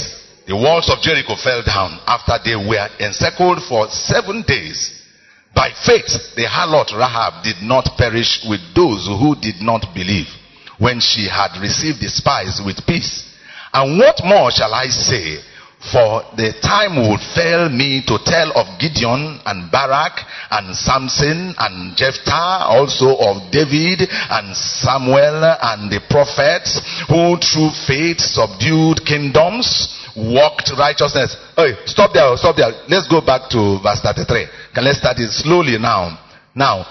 the 0.46 0.56
walls 0.56 0.90
of 0.90 1.00
Jericho 1.00 1.36
fell 1.36 1.62
down 1.62 2.00
after 2.06 2.38
they 2.44 2.56
were 2.56 2.88
encircled 2.98 3.62
for 3.64 3.88
seven 3.90 4.42
days. 4.46 4.96
By 5.54 5.70
faith, 5.70 6.34
the 6.36 6.46
harlot 6.46 6.92
Rahab 6.96 7.44
did 7.44 7.62
not 7.62 7.96
perish 7.98 8.44
with 8.48 8.60
those 8.74 9.06
who 9.06 9.34
did 9.40 9.60
not 9.60 9.94
believe 9.94 10.28
when 10.78 11.00
she 11.00 11.28
had 11.28 11.60
received 11.60 12.00
the 12.00 12.08
spies 12.08 12.60
with 12.64 12.86
peace. 12.86 13.26
And 13.72 13.98
what 13.98 14.20
more 14.24 14.50
shall 14.50 14.72
I 14.74 14.88
say? 14.88 15.38
For 15.80 16.22
the 16.36 16.52
time 16.60 17.08
would 17.08 17.20
fail 17.34 17.70
me 17.70 18.04
to 18.06 18.18
tell 18.24 18.52
of 18.52 18.78
Gideon 18.78 19.40
and 19.46 19.70
Barak 19.72 20.12
and 20.50 20.76
Samson 20.76 21.54
and 21.56 21.96
Jephthah, 21.96 22.68
also 22.68 23.16
of 23.16 23.50
David 23.50 24.04
and 24.04 24.54
Samuel 24.54 25.40
and 25.40 25.90
the 25.90 26.00
prophets 26.10 26.80
who 27.08 27.38
through 27.40 27.70
faith 27.86 28.20
subdued 28.20 29.06
kingdoms, 29.06 29.88
walked 30.16 30.70
righteousness. 30.78 31.36
Hey, 31.56 31.74
stop 31.86 32.12
there, 32.12 32.36
stop 32.36 32.56
there. 32.56 32.72
Let's 32.88 33.08
go 33.08 33.20
back 33.20 33.50
to 33.50 33.78
verse 33.82 34.00
33. 34.02 34.74
Can 34.74 34.84
let's 34.84 34.98
start 34.98 35.18
it 35.18 35.30
slowly 35.32 35.78
now. 35.78 36.18
Now, 36.54 36.86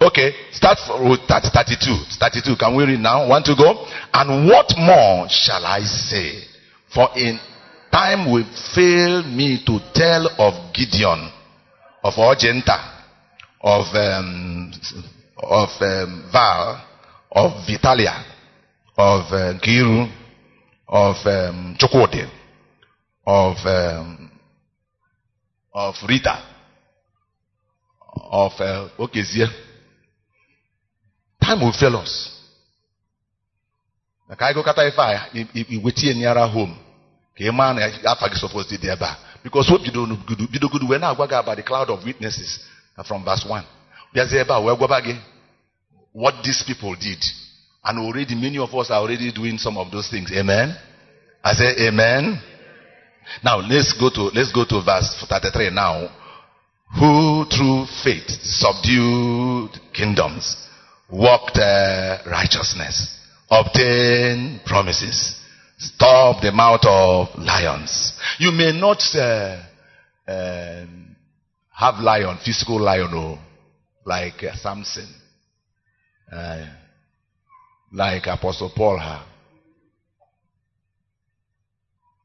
okay, 0.00 0.32
start 0.52 0.78
with 1.02 1.20
32. 1.28 2.18
32. 2.20 2.56
Can 2.56 2.76
we 2.76 2.84
read 2.84 3.00
now? 3.00 3.28
Want 3.28 3.44
to 3.46 3.54
go? 3.56 3.86
And 4.12 4.48
what 4.48 4.72
more 4.78 5.26
shall 5.28 5.64
I 5.64 5.80
say? 5.80 6.42
For 6.92 7.08
in 7.16 7.38
time 7.90 8.30
will 8.30 8.46
fail 8.74 9.22
me 9.22 9.62
to 9.66 9.78
tell 9.94 10.28
of 10.38 10.74
Gideon, 10.74 11.30
of 12.02 12.14
Orgenta, 12.14 12.94
of 13.60 13.86
um, 13.94 14.72
of 15.38 15.68
um, 15.80 16.28
Val, 16.32 16.84
of 17.32 17.66
Vitalia, 17.66 18.24
of 18.96 19.32
uh, 19.32 19.58
Giru, 19.60 20.10
of 20.88 21.16
um, 21.26 21.76
Chokode, 21.78 22.28
of 23.26 23.56
um, 23.66 24.30
of 25.72 25.94
Rita, 26.08 26.38
of 28.30 28.52
uh, 28.60 28.88
Okezie. 28.98 29.48
Time 31.42 31.60
will 31.60 31.72
fail 31.72 31.96
us. 31.96 32.30
Ka 34.38 34.46
anyị 34.46 34.54
gụkọta 34.54 34.82
ife 34.88 34.98
a 35.02 35.28
iwetie 35.70 36.14
nyara 36.14 36.44
home 36.46 36.74
ka 37.36 37.44
ị 37.44 37.50
maa 37.52 37.72
na 37.72 37.82
afa 38.10 38.28
gị 38.28 38.38
suppose 38.40 38.76
dị 38.76 38.88
ebe 38.90 39.04
a 39.06 39.16
because 39.44 39.70
o 39.72 39.78
bidogodu 40.52 40.88
wee 40.88 40.98
na-agwa 40.98 41.26
gị 41.26 41.34
about 41.38 41.56
the 41.56 41.62
cloud 41.62 41.90
of 41.90 42.04
witnesses 42.04 42.60
from 43.04 43.22
verse 43.24 43.44
1 43.48 43.62
bịazie 44.14 44.40
ebe 44.40 44.52
a 44.54 44.58
wee 44.58 44.76
gwaba 44.76 45.00
gị 45.00 45.14
what 46.14 46.34
these 46.42 46.64
people 46.64 46.94
did 46.96 47.22
and 47.84 47.98
already 47.98 48.34
many 48.34 48.58
of 48.58 48.74
us 48.74 48.90
are 48.90 49.00
already 49.00 49.30
doing 49.32 49.58
some 49.58 49.76
of 49.76 49.90
those 49.90 50.08
things. 50.08 50.32
Amen? 50.32 50.74
I 51.44 51.52
say 51.54 51.86
amen 51.88 52.40
now 53.42 53.58
let's 53.58 53.92
go 53.94 54.10
to 54.10 54.30
let's 54.34 54.52
go 54.52 54.64
to 54.64 54.82
verse 54.82 55.24
33 55.28 55.70
now 55.70 56.08
who 56.98 57.44
through 57.46 57.86
faith 58.02 58.28
subdued 58.28 59.70
kingdoms 59.92 60.68
walked 61.10 61.58
uh, 61.58 62.18
righteousness 62.26 63.18
obtained 63.50 64.60
promises 64.64 65.40
stopped 65.78 66.42
the 66.42 66.52
mouth 66.52 66.84
of 66.84 67.28
lions. 67.38 68.12
You 68.38 68.52
may 68.52 68.72
not 68.78 69.02
uh, 69.14 69.62
uh, 70.26 70.86
have 71.70 71.94
lion, 72.00 72.38
physical 72.44 72.80
lion, 72.80 73.12
or 73.14 73.38
like 74.04 74.42
uh, 74.44 74.54
Samson, 74.54 75.08
uh, 76.32 76.66
like 77.92 78.26
Apostle 78.26 78.72
Paul 78.74 78.98
had. 78.98 79.22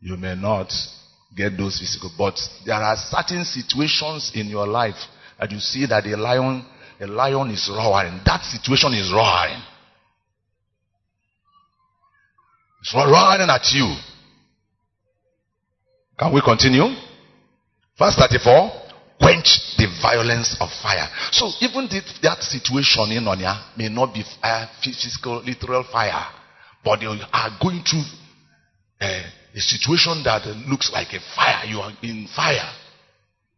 You 0.01 0.17
may 0.17 0.35
not 0.35 0.71
get 1.35 1.57
those 1.57 1.79
physical, 1.79 2.11
but 2.17 2.39
there 2.65 2.75
are 2.75 2.95
certain 2.95 3.43
situations 3.45 4.31
in 4.33 4.47
your 4.47 4.67
life 4.67 4.95
that 5.39 5.51
you 5.51 5.59
see 5.59 5.85
that 5.85 6.05
a 6.05 6.17
lion, 6.17 6.65
a 6.99 7.07
lion 7.07 7.51
is 7.51 7.69
roaring. 7.71 8.19
That 8.25 8.43
situation 8.43 8.93
is 8.93 9.11
roaring. 9.11 9.61
It's 12.81 12.93
running 12.93 13.49
at 13.49 13.71
you. 13.73 13.95
Can 16.17 16.33
we 16.33 16.41
continue? 16.41 16.95
Verse 17.97 18.15
34. 18.15 18.71
Quench 19.19 19.75
the 19.77 19.87
violence 20.01 20.55
of 20.61 20.69
fire. 20.81 21.09
So 21.31 21.51
even 21.59 21.89
if 21.91 22.21
that 22.21 22.41
situation 22.41 23.11
in 23.11 23.27
Onya 23.27 23.73
may 23.75 23.89
not 23.89 24.13
be 24.13 24.23
fire, 24.41 24.69
physical, 24.81 25.43
literal 25.43 25.83
fire, 25.91 26.25
but 26.83 27.01
you 27.01 27.09
are 27.09 27.57
going 27.61 27.83
through 27.83 28.03
a, 29.01 29.23
a 29.55 29.59
situation 29.59 30.21
that 30.23 30.45
looks 30.67 30.91
like 30.91 31.13
a 31.13 31.19
fire. 31.35 31.65
You 31.65 31.79
are 31.79 31.91
in 32.03 32.27
fire. 32.35 32.71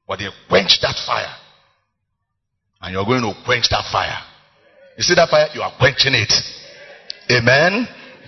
But 0.07 0.19
they 0.19 0.29
quench 0.47 0.79
that 0.81 0.95
fire. 1.05 1.35
And 2.81 2.93
you're 2.93 3.05
going 3.05 3.21
to 3.21 3.33
quench 3.45 3.69
that 3.69 3.85
fire. 3.91 4.19
You 4.97 5.03
see 5.03 5.15
that 5.15 5.29
fire? 5.29 5.47
You 5.53 5.61
are 5.61 5.73
quenching 5.77 6.13
it. 6.13 6.33
Amen. 7.29 7.87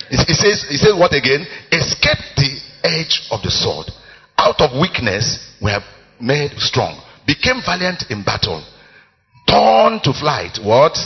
He 0.10 0.34
says, 0.34 0.65
he 0.69 0.78
says 0.78 0.93
what 0.93 1.13
again? 1.13 1.45
Escape 1.71 2.19
the 2.38 2.60
edge 2.84 3.28
of 3.32 3.41
the 3.41 3.52
sword. 3.52 3.88
Out 4.38 4.60
of 4.60 4.80
weakness 4.80 5.39
we 5.62 5.71
have 5.71 5.84
made 6.19 6.52
strong. 6.58 7.02
Became 7.26 7.62
valiant 7.65 8.04
in 8.10 8.23
battle. 8.23 8.63
Torn 9.47 9.99
to 10.04 10.13
flight. 10.13 10.60
What? 10.63 10.97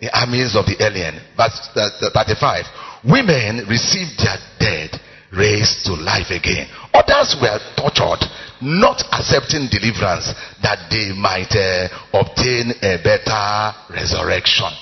The 0.00 0.10
armies 0.12 0.56
of 0.56 0.66
the 0.66 0.76
alien. 0.80 1.20
Verse 1.36 1.68
35. 1.74 2.64
Women 3.04 3.66
received 3.68 4.18
their 4.18 4.36
dead 4.58 5.00
raised 5.36 5.84
to 5.86 5.94
life 5.94 6.30
again. 6.30 6.68
Others 6.94 7.36
were 7.40 7.58
tortured, 7.76 8.24
not 8.62 9.02
accepting 9.12 9.68
deliverance 9.70 10.32
that 10.62 10.88
they 10.90 11.12
might 11.12 11.52
uh, 11.52 11.88
obtain 12.16 12.72
a 12.82 12.96
better 13.04 13.44
resurrection. 13.92 14.72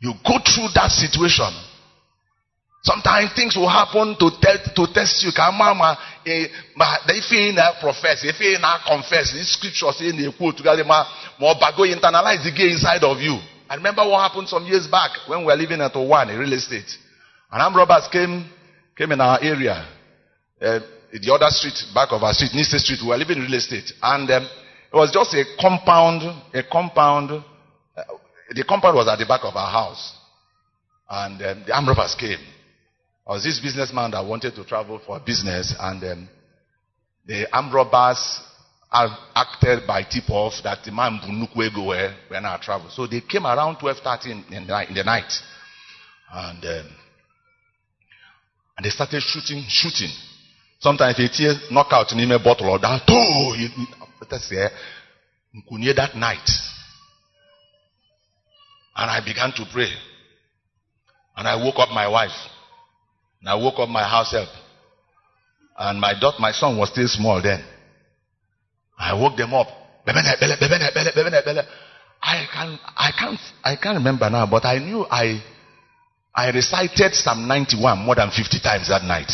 You 0.00 0.14
go 0.26 0.38
through 0.42 0.74
that 0.74 0.90
situation 0.90 1.50
Sometimes 2.82 3.30
things 3.34 3.54
will 3.54 3.68
happen 3.70 4.16
to 4.18 4.30
tell 4.42 4.58
to 4.74 4.92
test 4.92 5.22
you. 5.22 5.30
Mama 5.38 5.96
eh 6.26 6.48
ma 6.74 6.98
the 7.06 7.14
ife 7.14 7.54
na 7.54 7.78
profess, 7.80 8.24
ife 8.26 8.58
na 8.60 8.82
confess, 8.84 9.32
this 9.32 9.54
scripture 9.54 9.92
saying 9.92 10.18
they 10.18 10.26
quote 10.36 10.56
together 10.56 10.82
more 10.82 11.54
bago 11.54 11.86
internalize 11.86 12.42
the 12.42 12.50
gay 12.50 12.72
inside 12.72 13.04
of 13.04 13.18
you. 13.18 13.38
I 13.70 13.76
remember 13.76 14.02
what 14.02 14.28
happened 14.28 14.48
some 14.48 14.66
years 14.66 14.88
back 14.88 15.12
when 15.28 15.40
we 15.40 15.46
were 15.46 15.54
living 15.54 15.80
at 15.80 15.94
one 15.94 16.28
real 16.36 16.52
estate. 16.52 16.90
And 17.52 17.62
armed 17.62 17.76
robbers 17.76 18.08
came 18.10 18.50
came 18.96 19.12
in 19.12 19.20
our 19.20 19.38
area. 19.42 19.86
Uh, 20.60 20.80
the 21.12 21.32
other 21.32 21.50
street, 21.50 21.76
back 21.94 22.08
of 22.12 22.22
our 22.22 22.32
street, 22.32 22.52
Niste 22.52 22.78
Street, 22.78 23.00
we 23.02 23.08
were 23.08 23.16
living 23.16 23.38
in 23.38 23.44
real 23.44 23.54
estate. 23.54 23.92
And 24.02 24.30
um, 24.30 24.44
it 24.44 24.96
was 24.96 25.10
just 25.12 25.34
a 25.34 25.44
compound, 25.60 26.22
a 26.54 26.62
compound. 26.70 27.30
Uh, 27.30 28.02
the 28.50 28.64
compound 28.64 28.96
was 28.96 29.08
at 29.08 29.18
the 29.18 29.26
back 29.26 29.42
of 29.44 29.54
our 29.56 29.70
house. 29.70 30.16
And 31.08 31.42
um, 31.42 31.64
the 31.66 31.74
armed 31.74 31.88
robbers 31.88 32.14
came. 32.18 32.38
Was 33.26 33.44
this 33.44 33.60
businessman 33.60 34.10
that 34.12 34.24
wanted 34.24 34.54
to 34.56 34.64
travel 34.64 35.00
for 35.06 35.20
business, 35.20 35.74
and 35.78 36.02
um, 36.02 36.28
the 37.24 37.46
armed 37.54 37.72
robbers 37.72 38.40
acted 38.92 39.86
by 39.86 40.02
tip 40.02 40.28
off 40.28 40.54
that 40.64 40.84
the 40.84 40.92
man 40.92 41.20
Bunukwego 41.22 41.86
were 41.86 42.14
when 42.28 42.44
I 42.44 42.58
travel. 42.60 42.90
So 42.90 43.06
they 43.06 43.20
came 43.20 43.46
around 43.46 43.76
12:30 43.76 44.26
in, 44.26 44.44
in, 44.48 44.62
in, 44.64 44.94
the 44.94 45.04
night, 45.04 45.32
and 46.32 46.64
um, 46.64 46.96
and 48.76 48.84
they 48.84 48.90
started 48.90 49.22
shooting, 49.22 49.64
shooting. 49.68 50.10
Sometimes 50.80 51.16
they 51.16 51.28
tear 51.28 51.54
knockout 51.70 52.12
in 52.12 52.30
a 52.30 52.38
bottle 52.38 52.70
or 52.70 52.78
that. 52.78 53.02
Oh. 53.08 53.54
That 55.96 56.16
night, 56.16 56.48
and 58.96 59.10
I 59.10 59.20
began 59.24 59.52
to 59.52 59.64
pray, 59.72 59.92
and 61.36 61.46
I 61.46 61.56
woke 61.56 61.78
up 61.78 61.90
my 61.90 62.08
wife. 62.08 62.30
And 63.42 63.48
I 63.48 63.56
woke 63.56 63.78
up 63.78 63.88
my 63.88 64.04
house 64.08 64.30
help. 64.30 64.48
And 65.76 66.00
my 66.00 66.14
daughter, 66.18 66.36
my 66.38 66.52
son 66.52 66.78
was 66.78 66.90
still 66.90 67.08
small 67.08 67.42
then. 67.42 67.64
I 68.96 69.14
woke 69.14 69.36
them 69.36 69.52
up. 69.52 69.66
I 70.06 70.12
can't, 72.52 72.80
I 72.96 73.10
can't 73.18 73.40
I 73.64 73.76
can't 73.76 73.96
remember 73.96 74.30
now, 74.30 74.46
but 74.46 74.64
I 74.64 74.78
knew 74.78 75.04
I 75.10 75.42
I 76.34 76.50
recited 76.50 77.14
Psalm 77.14 77.46
91 77.46 77.98
more 77.98 78.14
than 78.14 78.30
50 78.30 78.60
times 78.60 78.88
that 78.88 79.04
night. 79.04 79.30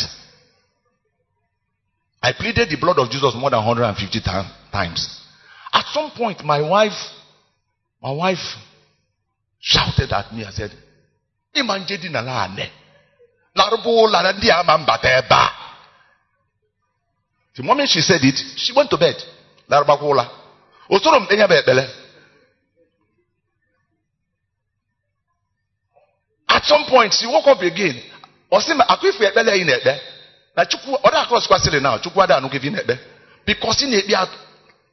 I 2.21 2.33
pleaded 2.33 2.69
the 2.69 2.77
blood 2.77 2.99
of 2.99 3.09
Jesus 3.09 3.33
more 3.35 3.49
than 3.49 3.65
150 3.65 4.19
times. 4.71 5.21
At 5.71 5.85
some 5.93 6.11
point, 6.11 6.43
my 6.43 6.61
wife, 6.61 6.97
my 8.01 8.11
wife 8.11 8.43
shouted 9.59 10.11
at 10.11 10.33
me 10.33 10.43
and 10.43 10.53
said, 10.53 10.71
Imanjedi 11.55 12.11
na. 12.11 12.47
The 17.55 17.63
moment 17.63 17.89
she 17.89 18.01
said 18.01 18.21
it, 18.23 18.35
she 18.57 18.73
went 18.73 18.89
to 18.89 18.97
bed. 18.97 19.15
Laruba 19.69 19.97
kula. 19.97 20.29
Osoro 20.89 21.19
mtenya 21.19 21.47
bebele. 21.47 21.89
At 26.59 26.65
some 26.65 26.83
point, 26.89 27.13
she 27.13 27.25
woke 27.25 27.47
up 27.47 27.61
again. 27.61 27.95
Osima 28.51 28.83
akwifu 28.89 29.23
ekpele 29.23 29.57
yi 29.57 29.63
na 29.63 29.73
ekpe. 29.73 30.01
Na 30.55 30.65
chukwu, 30.65 30.97
da 31.11 31.25
cross 31.25 31.47
kwasịrị 31.47 31.81
now, 31.81 31.97
chukwu 31.97 32.21
ada 32.21 32.39
gị 32.41 32.69
na 32.71 32.79
ekpe. 32.79 32.97
Because 33.45 33.81
in 33.85 33.93
ekpe 33.93 34.29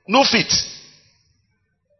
no 0.07 0.23
fit. 0.25 0.53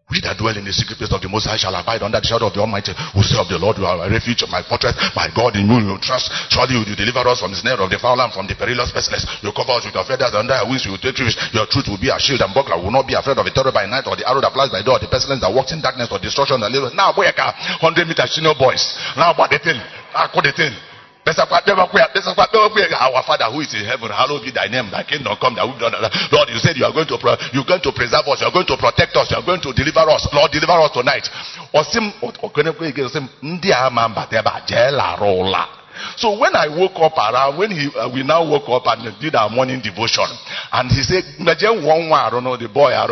We 0.07 0.23
that 0.23 0.39
dwell 0.39 0.55
in 0.55 0.63
the 0.63 0.71
secret 0.71 1.03
place 1.03 1.11
of 1.11 1.19
the 1.19 1.27
Most 1.27 1.51
High 1.51 1.59
shall 1.59 1.75
abide 1.75 1.99
under 1.99 2.23
the 2.23 2.31
shadow 2.31 2.47
of 2.47 2.55
the 2.55 2.63
Almighty. 2.63 2.95
Who 2.95 3.27
say 3.27 3.35
of 3.43 3.51
the 3.51 3.59
Lord, 3.59 3.75
you 3.75 3.91
are 3.91 3.99
a 3.99 4.07
refuge, 4.07 4.47
my 4.47 4.63
fortress, 4.63 4.95
my 5.19 5.27
God, 5.35 5.59
in 5.59 5.67
whom 5.67 5.83
you 5.83 5.99
trust. 5.99 6.31
Surely 6.47 6.79
you 6.79 6.87
will 6.87 6.95
deliver 6.95 7.27
us 7.27 7.43
from 7.43 7.51
the 7.51 7.59
snare 7.59 7.75
of 7.83 7.91
the 7.91 7.99
fowler 7.99 8.31
and 8.31 8.31
from 8.31 8.47
the 8.47 8.55
perilous 8.55 8.95
pestilence. 8.95 9.27
You 9.43 9.51
cover 9.51 9.75
us 9.75 9.83
with 9.83 9.99
your 9.99 10.07
feathers, 10.07 10.31
and 10.31 10.47
under 10.47 10.55
your 10.63 10.71
wings 10.71 10.87
you 10.87 10.95
will 10.95 11.03
take 11.03 11.19
refuge. 11.19 11.35
Your 11.51 11.67
truth 11.67 11.91
will 11.91 11.99
be 11.99 12.15
a 12.15 12.23
shield 12.23 12.39
and 12.39 12.55
buckler. 12.55 12.79
Will 12.79 12.95
not 12.95 13.11
be 13.11 13.19
afraid 13.19 13.35
of 13.35 13.43
the 13.43 13.51
terror 13.51 13.75
by 13.75 13.91
night, 13.91 14.07
or 14.07 14.15
the 14.15 14.23
arrow 14.23 14.39
that 14.39 14.55
flies 14.55 14.71
by 14.71 14.79
day, 14.79 14.95
or 14.95 15.03
the 15.03 15.11
pestilence 15.11 15.43
that 15.43 15.51
walks 15.51 15.75
in 15.75 15.83
darkness, 15.83 16.07
or 16.15 16.23
destruction 16.23 16.63
that 16.63 16.71
lives. 16.71 16.95
Now, 16.95 17.11
boy, 17.11 17.27
100 17.27 17.83
meter 18.07 18.31
senior 18.31 18.55
boys. 18.55 18.95
Now, 19.19 19.35
about 19.35 19.51
the 19.51 19.59
thing. 19.59 19.83
Now, 20.15 20.31
the 20.31 20.55
thing. 20.55 20.71
Our 21.27 23.23
Father 23.27 23.51
who 23.51 23.59
is 23.61 23.75
in 23.75 23.83
heaven, 23.85 24.11
hallowed 24.15 24.45
be 24.47 24.53
thy 24.55 24.71
name, 24.71 24.91
thy 24.95 25.03
kingdom 25.03 25.35
come, 25.41 25.57
thy 25.59 25.65
will 25.67 25.75
be 25.75 25.81
done. 25.81 25.91
Lord, 26.31 26.49
you 26.51 26.59
said 26.63 26.77
you 26.79 26.87
are 26.87 26.93
going 26.95 27.09
to 27.11 27.19
you're 27.53 27.67
going 27.67 27.83
to 27.83 27.91
preserve 27.91 28.29
us, 28.31 28.41
you 28.41 28.47
are 28.47 28.55
going 28.55 28.67
to 28.71 28.77
protect 28.79 29.17
us, 29.17 29.31
you 29.31 29.37
are 29.37 29.43
going 29.47 29.61
to 29.61 29.73
deliver 29.75 30.07
us. 30.07 30.29
Lord, 30.33 30.53
deliver 30.55 30.79
us 30.79 30.93
tonight. 30.95 31.27
So 36.17 36.39
when 36.39 36.55
I 36.55 36.69
woke 36.69 37.01
up 37.01 37.17
around, 37.17 37.59
when 37.59 37.71
he, 37.71 37.89
uh, 37.97 38.09
we 38.13 38.23
now 38.23 38.45
woke 38.45 38.69
up 38.69 38.87
and 38.87 39.19
did 39.19 39.35
our 39.35 39.49
morning 39.49 39.81
devotion, 39.81 40.27
and 40.73 40.91
he 40.91 41.03
said, 41.03 41.25
I 41.41 42.31
don't 42.31 42.45
know, 42.45 42.57
the 42.57 42.69
boy, 42.69 42.93
and 42.93 43.11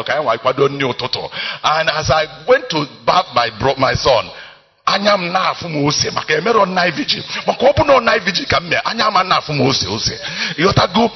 as 1.89 2.11
I 2.11 2.45
went 2.47 2.69
to 2.71 2.87
bath 3.07 3.27
my, 3.35 3.49
bro, 3.59 3.75
my 3.77 3.95
son, 3.95 4.31
anya 4.87 5.15
m 5.17 5.33
na-afụ 5.33 5.69
m 5.69 5.85
ose 5.87 6.11
maka 6.11 6.35
emerọ 6.35 6.67
nna 6.67 6.91
vigil 6.91 7.25
maka 7.47 7.67
ọ 7.67 7.73
bụ 7.77 7.85
na 7.87 8.01
night 8.01 8.23
vigil 8.25 8.47
ka 8.47 8.61
m 8.61 8.69
mee 8.69 8.81
anya 8.85 9.09
m 9.11 9.29
na-afụ 9.29 9.53
m 9.53 9.61
ose 9.67 9.87
ose 9.89 10.15
ịghọtago 10.59 11.11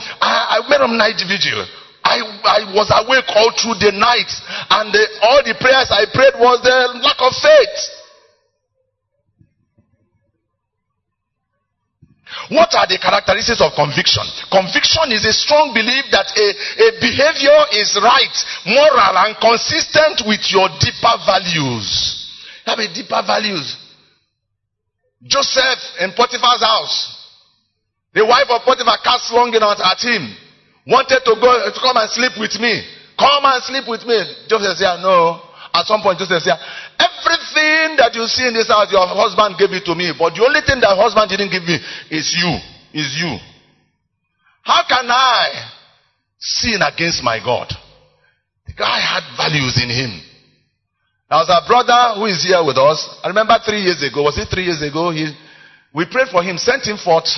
emerọ 0.59 0.87
m 0.89 0.97
night 0.97 1.21
vigil 1.27 1.67
I, 2.05 2.21
I 2.45 2.65
was 2.73 2.89
awake 2.91 3.29
all 3.37 3.51
through 3.53 3.75
the 3.85 3.93
night 3.93 4.31
and 4.71 4.93
the, 4.95 5.05
all 5.21 5.43
the 5.45 5.53
prayers 5.61 5.91
I 5.93 6.07
prayed 6.09 6.41
was 6.41 6.63
the 6.63 6.77
lack 7.05 7.21
of 7.21 7.35
faith. 7.37 7.79
What 12.49 12.73
are 12.75 12.87
the 12.89 12.97
characteristics 12.97 13.61
of 13.61 13.75
conviction? 13.77 14.25
Conviction 14.49 15.13
is 15.13 15.27
a 15.27 15.33
strong 15.37 15.75
belief 15.75 16.09
that 16.13 16.33
a, 16.33 16.47
a 16.81 16.89
behavior 16.97 17.61
is 17.77 17.93
right, 18.01 18.37
moral, 18.65 19.15
and 19.29 19.37
consistent 19.37 20.25
with 20.25 20.41
your 20.49 20.69
deeper 20.81 21.13
values 21.29 22.18
have 22.69 22.79
a 22.79 22.89
deeper 22.93 23.23
values. 23.25 23.77
Joseph 25.25 25.81
in 26.01 26.13
Potiphar's 26.13 26.63
house. 26.63 27.19
The 28.15 28.25
wife 28.25 28.47
of 28.51 28.63
Potiphar 28.63 28.99
cast 29.03 29.33
longing 29.33 29.61
at 29.63 30.01
him. 30.01 30.37
Wanted 30.87 31.21
to 31.25 31.35
go 31.41 31.51
to 31.69 31.81
come 31.81 31.97
and 31.97 32.09
sleep 32.11 32.33
with 32.39 32.57
me. 32.61 32.81
Come 33.19 33.45
and 33.45 33.61
sleep 33.65 33.85
with 33.89 34.07
me. 34.07 34.17
Joseph 34.49 34.79
said, 34.79 35.03
No. 35.03 35.43
At 35.75 35.85
some 35.85 36.01
point, 36.01 36.19
Joseph 36.19 36.43
said, 36.43 36.57
Everything 36.97 37.99
that 38.01 38.15
you 38.15 38.25
see 38.27 38.47
in 38.47 38.55
this 38.55 38.69
house, 38.69 38.89
your 38.91 39.05
husband 39.05 39.59
gave 39.59 39.75
it 39.75 39.85
to 39.85 39.95
me. 39.95 40.15
But 40.17 40.39
the 40.39 40.47
only 40.47 40.63
thing 40.65 40.81
that 40.81 40.97
husband 40.97 41.29
didn't 41.29 41.51
give 41.53 41.67
me 41.67 41.77
is 42.09 42.33
you. 42.33 42.53
Is 42.95 43.11
you. 43.21 43.37
How 44.63 44.85
can 44.89 45.05
I 45.11 45.69
sin 46.39 46.81
against 46.81 47.23
my 47.23 47.39
God? 47.39 47.69
The 48.67 48.73
guy 48.73 49.01
had 49.01 49.25
values 49.37 49.77
in 49.83 49.91
him. 49.91 50.28
There 51.29 51.37
was 51.37 51.49
a 51.53 51.61
brother 51.69 52.17
who 52.17 52.25
is 52.25 52.43
here 52.43 52.65
with 52.65 52.79
us. 52.79 53.05
I 53.23 53.29
remember 53.29 53.59
three 53.65 53.83
years 53.85 54.03
ago, 54.03 54.23
was 54.23 54.39
it 54.39 54.49
three 54.49 54.65
years 54.65 54.81
ago? 54.81 55.11
He, 55.11 55.29
we 55.93 56.07
prayed 56.07 56.29
for 56.29 56.43
him, 56.43 56.57
sent 56.57 56.85
him 56.89 56.97
forth 56.97 57.29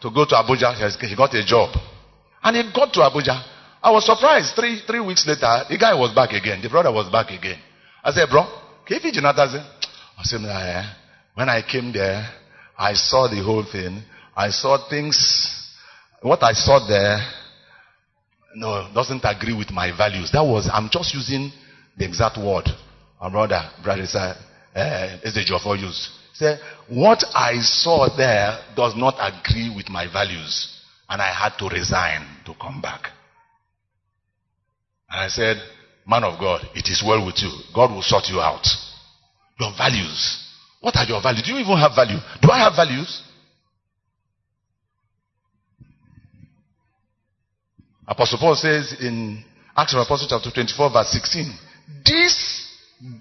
to 0.00 0.08
go 0.08 0.24
to 0.24 0.34
Abuja. 0.40 0.72
He 0.72 1.16
got 1.16 1.34
a 1.34 1.44
job. 1.44 1.76
And 2.42 2.56
he 2.56 2.62
got 2.72 2.92
to 2.94 3.00
Abuja. 3.00 3.44
I 3.82 3.90
was 3.90 4.06
surprised. 4.06 4.56
Three, 4.56 4.80
three 4.86 5.00
weeks 5.00 5.26
later, 5.26 5.64
the 5.68 5.76
guy 5.76 5.92
was 5.92 6.14
back 6.14 6.32
again. 6.32 6.62
The 6.62 6.70
brother 6.70 6.90
was 6.90 7.12
back 7.12 7.28
again. 7.28 7.58
I 8.02 8.10
said, 8.12 8.28
bro, 8.30 8.44
Kefi 8.88 9.12
Jonathan. 9.12 9.68
I 10.16 10.22
said, 10.22 10.40
eh. 10.40 10.84
when 11.34 11.48
I 11.50 11.60
came 11.60 11.92
there, 11.92 12.26
I 12.78 12.94
saw 12.94 13.28
the 13.28 13.42
whole 13.44 13.64
thing. 13.70 14.02
I 14.34 14.48
saw 14.48 14.88
things, 14.88 15.76
what 16.22 16.42
I 16.42 16.52
saw 16.52 16.86
there, 16.88 17.20
no, 18.54 18.90
doesn't 18.94 19.22
agree 19.24 19.52
with 19.52 19.70
my 19.70 19.94
values. 19.94 20.30
That 20.32 20.42
was, 20.42 20.70
I'm 20.72 20.88
just 20.90 21.12
using 21.12 21.52
the 21.98 22.06
exact 22.06 22.38
word. 22.38 22.64
My 23.20 23.28
brother, 23.28 23.70
brother, 23.82 24.06
sir, 24.06 24.34
uh, 24.74 25.18
is 25.22 25.34
the 25.34 25.44
job 25.44 25.60
for 25.62 25.76
use. 25.76 26.10
Say, 26.32 26.56
what 26.88 27.22
I 27.34 27.60
saw 27.60 28.08
there 28.16 28.58
does 28.74 28.94
not 28.96 29.16
agree 29.18 29.72
with 29.74 29.90
my 29.90 30.10
values. 30.10 30.76
And 31.08 31.20
I 31.20 31.32
had 31.32 31.58
to 31.58 31.68
resign 31.68 32.24
to 32.46 32.54
come 32.54 32.80
back. 32.80 33.08
And 35.10 35.20
I 35.20 35.28
said, 35.28 35.56
man 36.06 36.24
of 36.24 36.38
God, 36.40 36.62
it 36.74 36.88
is 36.88 37.02
well 37.04 37.26
with 37.26 37.36
you. 37.42 37.50
God 37.74 37.90
will 37.90 38.02
sort 38.02 38.24
you 38.28 38.40
out. 38.40 38.66
Your 39.58 39.72
values. 39.76 40.46
What 40.80 40.96
are 40.96 41.04
your 41.04 41.20
values? 41.20 41.42
Do 41.44 41.52
you 41.52 41.58
even 41.58 41.76
have 41.76 41.92
value? 41.94 42.18
Do 42.40 42.50
I 42.50 42.60
have 42.60 42.74
values? 42.74 43.22
Apostle 48.06 48.38
Paul 48.38 48.54
says 48.56 48.94
in 49.00 49.44
Acts 49.76 49.94
of 49.94 50.00
Apostles 50.00 50.30
chapter 50.30 50.50
24 50.50 50.90
verse 50.90 51.10
16, 51.10 51.52
this 52.04 52.59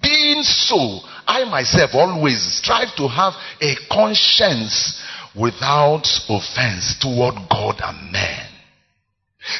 being 0.01 0.43
so, 0.43 0.99
I 1.25 1.45
myself 1.45 1.91
always 1.93 2.41
strive 2.57 2.95
to 2.97 3.07
have 3.07 3.33
a 3.61 3.75
conscience 3.89 5.01
without 5.35 6.05
offense 6.27 6.97
toward 6.99 7.35
God 7.49 7.79
and 7.83 8.11
men. 8.11 8.45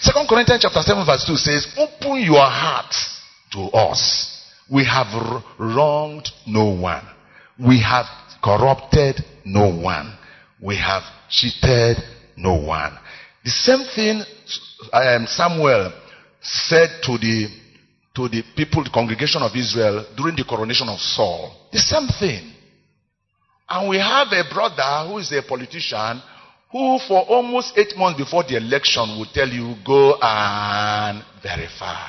Second 0.01 0.27
Corinthians 0.27 0.61
chapter 0.61 0.81
7 0.81 1.05
verse 1.05 1.25
2 1.25 1.35
says, 1.37 1.67
open 1.77 2.21
your 2.21 2.45
heart 2.45 2.93
to 3.53 3.61
us. 3.77 4.45
We 4.69 4.85
have 4.85 5.41
wronged 5.57 6.29
no 6.45 6.65
one. 6.65 7.07
We 7.57 7.81
have 7.81 8.05
corrupted 8.43 9.23
no 9.45 9.73
one. 9.73 10.17
We 10.61 10.75
have 10.77 11.03
cheated 11.29 11.97
no 12.35 12.55
one. 12.55 12.97
The 13.43 13.51
same 13.51 13.85
thing 13.95 14.23
um, 14.91 15.27
Samuel 15.27 15.93
said 16.41 16.89
to 17.03 17.17
the 17.17 17.47
to 18.15 18.27
the 18.27 18.43
people, 18.55 18.83
the 18.83 18.89
congregation 18.89 19.41
of 19.41 19.55
Israel 19.55 20.05
during 20.17 20.35
the 20.35 20.43
coronation 20.43 20.89
of 20.89 20.99
Saul. 20.99 21.69
The 21.71 21.79
same 21.79 22.07
thing. 22.19 22.53
And 23.69 23.89
we 23.89 23.97
have 23.97 24.27
a 24.31 24.43
brother 24.51 25.07
who 25.07 25.19
is 25.19 25.31
a 25.31 25.43
politician 25.43 26.21
who 26.71 26.99
for 27.07 27.21
almost 27.21 27.77
eight 27.77 27.95
months 27.97 28.19
before 28.19 28.43
the 28.43 28.57
election 28.57 29.17
will 29.17 29.27
tell 29.33 29.47
you, 29.47 29.75
go 29.85 30.17
and 30.21 31.23
verify. 31.41 32.07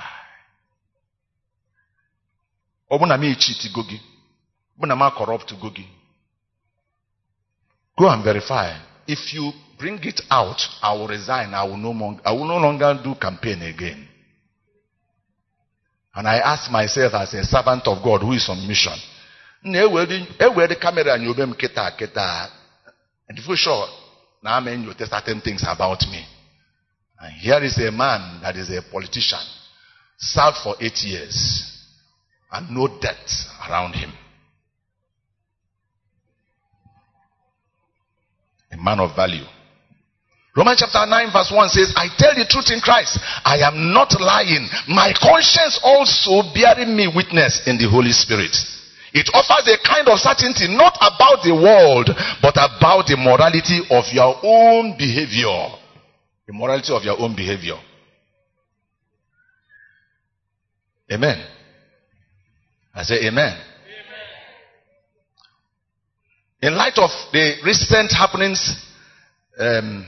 Go 2.90 2.98
go 7.98 8.08
and 8.08 8.24
verify. 8.24 8.78
If 9.06 9.34
you 9.34 9.52
bring 9.78 9.98
it 10.02 10.20
out, 10.30 10.60
I 10.82 10.92
will 10.94 11.08
resign. 11.08 11.54
I 11.54 11.64
will 11.64 11.76
no, 11.76 12.20
I 12.24 12.32
will 12.32 12.46
no 12.46 12.56
longer 12.58 13.00
do 13.02 13.14
campaign 13.14 13.62
again. 13.62 14.08
And 16.14 16.26
I 16.26 16.38
ask 16.38 16.70
myself 16.70 17.14
as 17.14 17.34
a 17.34 17.44
servant 17.44 17.86
of 17.86 18.02
God 18.02 18.22
who 18.22 18.32
is 18.32 18.48
on 18.48 18.66
mission. 18.66 18.98
Ewere 19.64 20.68
the 20.68 20.76
camera 20.80 21.14
and 21.14 21.22
you 21.22 21.34
be 21.34 21.42
kita 21.42 21.96
kita. 21.96 22.50
And 23.28 23.38
for 23.40 23.56
sure, 23.56 23.86
now 24.42 24.56
I 24.56 24.60
mean 24.60 24.82
you 24.82 24.94
tell 24.94 25.06
certain 25.06 25.40
things 25.40 25.62
about 25.68 26.00
me. 26.10 26.24
And 27.20 27.32
here 27.34 27.62
is 27.62 27.78
a 27.78 27.92
man 27.92 28.40
that 28.42 28.56
is 28.56 28.70
a 28.70 28.82
politician, 28.90 29.38
served 30.18 30.56
for 30.64 30.74
eight 30.80 31.04
years, 31.04 31.86
and 32.50 32.70
no 32.70 32.88
debt 33.00 33.30
around 33.68 33.92
him. 33.92 34.10
A 38.72 38.76
man 38.76 39.00
of 39.00 39.14
value. 39.14 39.44
Romans 40.56 40.82
chapter 40.82 41.06
9, 41.06 41.32
verse 41.32 41.52
1 41.54 41.68
says, 41.68 41.94
I 41.94 42.10
tell 42.18 42.34
the 42.34 42.46
truth 42.48 42.74
in 42.74 42.80
Christ. 42.80 43.18
I 43.44 43.62
am 43.62 43.94
not 43.94 44.10
lying. 44.20 44.66
My 44.88 45.14
conscience 45.14 45.78
also 45.84 46.42
bearing 46.52 46.96
me 46.96 47.06
witness 47.06 47.62
in 47.66 47.78
the 47.78 47.88
Holy 47.88 48.10
Spirit. 48.10 48.56
It 49.12 49.30
offers 49.34 49.66
a 49.70 49.78
kind 49.86 50.08
of 50.08 50.18
certainty 50.18 50.66
not 50.68 50.98
about 50.98 51.42
the 51.42 51.54
world, 51.54 52.10
but 52.42 52.54
about 52.58 53.06
the 53.06 53.16
morality 53.16 53.78
of 53.90 54.04
your 54.12 54.38
own 54.42 54.98
behavior. 54.98 55.70
The 56.46 56.52
morality 56.52 56.92
of 56.92 57.04
your 57.04 57.20
own 57.20 57.36
behavior. 57.36 57.78
Amen. 61.12 61.44
I 62.94 63.02
say 63.02 63.26
amen. 63.26 63.54
amen. 63.54 63.62
In 66.62 66.76
light 66.76 66.98
of 66.98 67.10
the 67.32 67.54
recent 67.64 68.12
happenings, 68.12 68.76
um, 69.58 70.06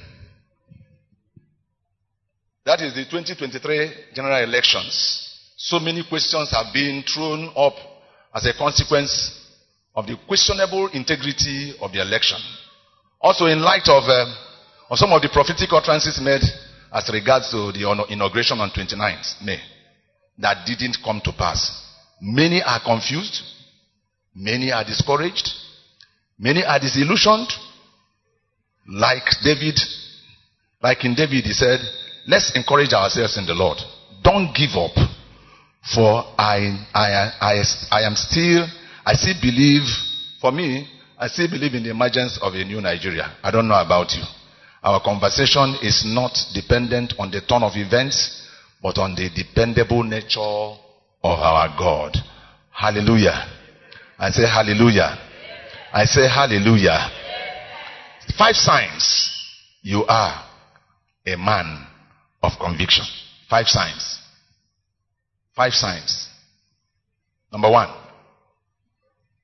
that 2.65 2.81
is 2.81 2.95
the 2.95 3.05
2023 3.05 4.15
general 4.15 4.43
elections, 4.43 5.29
so 5.57 5.79
many 5.79 6.05
questions 6.09 6.51
have 6.51 6.73
been 6.73 7.03
thrown 7.03 7.51
up 7.57 7.75
as 8.35 8.47
a 8.47 8.55
consequence 8.57 9.39
of 9.95 10.07
the 10.07 10.17
questionable 10.27 10.89
integrity 10.89 11.75
of 11.81 11.93
the 11.93 12.01
election. 12.01 12.39
Also, 13.21 13.47
in 13.47 13.61
light 13.61 13.87
of, 13.89 14.05
um, 14.05 14.35
of 14.91 14.99
some 14.99 15.13
of 15.13 15.23
the 15.23 15.29
prophetic 15.29 15.69
utterances 15.73 16.21
made 16.21 16.43
as 16.93 17.11
regards 17.13 17.51
to 17.51 17.73
the 17.73 18.07
inauguration 18.11 18.59
on 18.59 18.71
29th 18.71 19.43
May 19.45 19.61
that 20.39 20.67
didn't 20.67 20.99
come 21.05 21.21
to 21.25 21.33
pass. 21.33 21.87
Many 22.21 22.63
are 22.63 22.81
confused. 22.85 23.43
Many 24.35 24.73
are 24.73 24.85
discouraged. 24.85 25.51
Many 26.39 26.65
are 26.65 26.79
disillusioned. 26.79 27.53
Like 28.89 29.25
David, 29.45 29.79
like 30.83 31.05
in 31.05 31.15
David, 31.15 31.45
he 31.45 31.53
said, 31.53 31.79
let's 32.27 32.53
encourage 32.55 32.93
ourselves 32.93 33.37
in 33.39 33.47
the 33.47 33.55
Lord. 33.55 33.79
Don't 34.23 34.55
give 34.55 34.70
up. 34.77 34.95
For 35.95 36.25
I, 36.39 36.87
I, 36.95 37.33
I, 37.41 37.62
I 37.91 38.03
am 38.07 38.14
still, 38.14 38.66
I 39.05 39.14
still 39.14 39.35
believe, 39.43 39.83
for 40.41 40.53
me, 40.53 40.89
I 41.18 41.27
still 41.27 41.49
believe 41.51 41.75
in 41.75 41.83
the 41.83 41.91
emergence 41.91 42.39
of 42.41 42.55
a 42.55 42.64
new 42.64 42.81
Nigeria. 42.81 43.37
I 43.43 43.51
don't 43.51 43.66
know 43.68 43.81
about 43.81 44.12
you. 44.12 44.23
Our 44.83 45.01
conversation 45.03 45.77
is 45.83 46.03
not 46.07 46.37
dependent 46.55 47.14
on 47.18 47.31
the 47.31 47.41
turn 47.41 47.62
of 47.62 47.73
events, 47.77 48.43
but 48.83 48.99
on 48.99 49.14
the 49.14 49.29
dependable 49.35 50.03
nature 50.03 50.41
of 50.41 50.79
our 51.39 51.68
God. 51.79 52.16
Hallelujah. 52.70 53.47
I 54.18 54.31
say 54.31 54.43
hallelujah. 54.43 55.18
I 55.93 56.05
say 56.05 56.29
hallelujah. 56.29 57.11
Five 58.39 58.57
signs 58.57 59.31
you 59.83 60.05
are 60.05 60.45
a 61.27 61.37
man 61.37 61.87
of 62.43 62.53
conviction. 62.61 63.05
Five 63.49 63.66
signs. 63.68 64.18
Five 65.55 65.72
signs. 65.72 66.28
Number 67.53 67.70
one, 67.70 67.90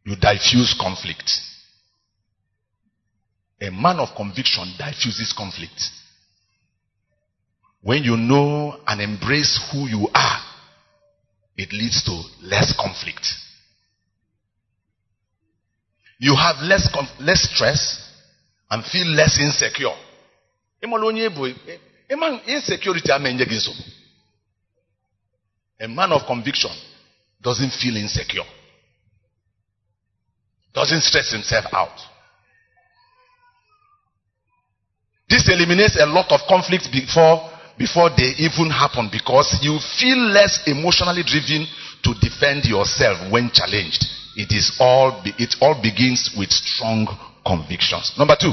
you 0.04 0.16
diffuse 0.16 0.74
conflict. 0.80 1.30
A 3.60 3.70
man 3.70 3.98
of 3.98 4.08
conviction 4.16 4.72
diffuses 4.78 5.34
conflict. 5.36 5.90
When 7.82 8.02
you 8.02 8.16
know 8.16 8.80
and 8.86 9.00
embrace 9.00 9.60
who 9.70 9.86
you 9.86 10.08
are, 10.14 10.40
it 11.56 11.72
leads 11.72 12.02
to 12.04 12.22
less 12.42 12.74
conflict. 12.78 13.26
You 16.18 16.34
have 16.34 16.56
less, 16.62 16.88
less 17.20 17.42
stress 17.54 18.04
and 18.70 18.84
feel 18.84 19.06
less 19.06 19.38
insecure. 19.38 19.94
Insecurity 22.10 23.10
A 25.80 25.88
man 25.88 26.12
of 26.12 26.26
conviction 26.26 26.70
doesn't 27.42 27.70
feel 27.70 27.96
insecure, 27.96 28.44
doesn't 30.74 31.02
stress 31.02 31.32
himself 31.32 31.66
out. 31.72 31.96
This 35.28 35.48
eliminates 35.48 36.00
a 36.00 36.06
lot 36.06 36.32
of 36.32 36.40
conflicts 36.48 36.88
before 36.88 37.50
before 37.78 38.10
they 38.10 38.34
even 38.38 38.70
happen 38.70 39.08
because 39.12 39.58
you 39.62 39.78
feel 40.00 40.18
less 40.34 40.66
emotionally 40.66 41.22
driven 41.22 41.64
to 42.02 42.12
defend 42.20 42.64
yourself 42.64 43.30
when 43.30 43.50
challenged. 43.52 44.04
It 44.34 44.50
is 44.50 44.76
all, 44.80 45.22
it 45.38 45.54
all 45.60 45.80
begins 45.80 46.34
with 46.36 46.50
strong 46.50 47.06
convictions. 47.46 48.12
Number 48.18 48.36
two, 48.38 48.52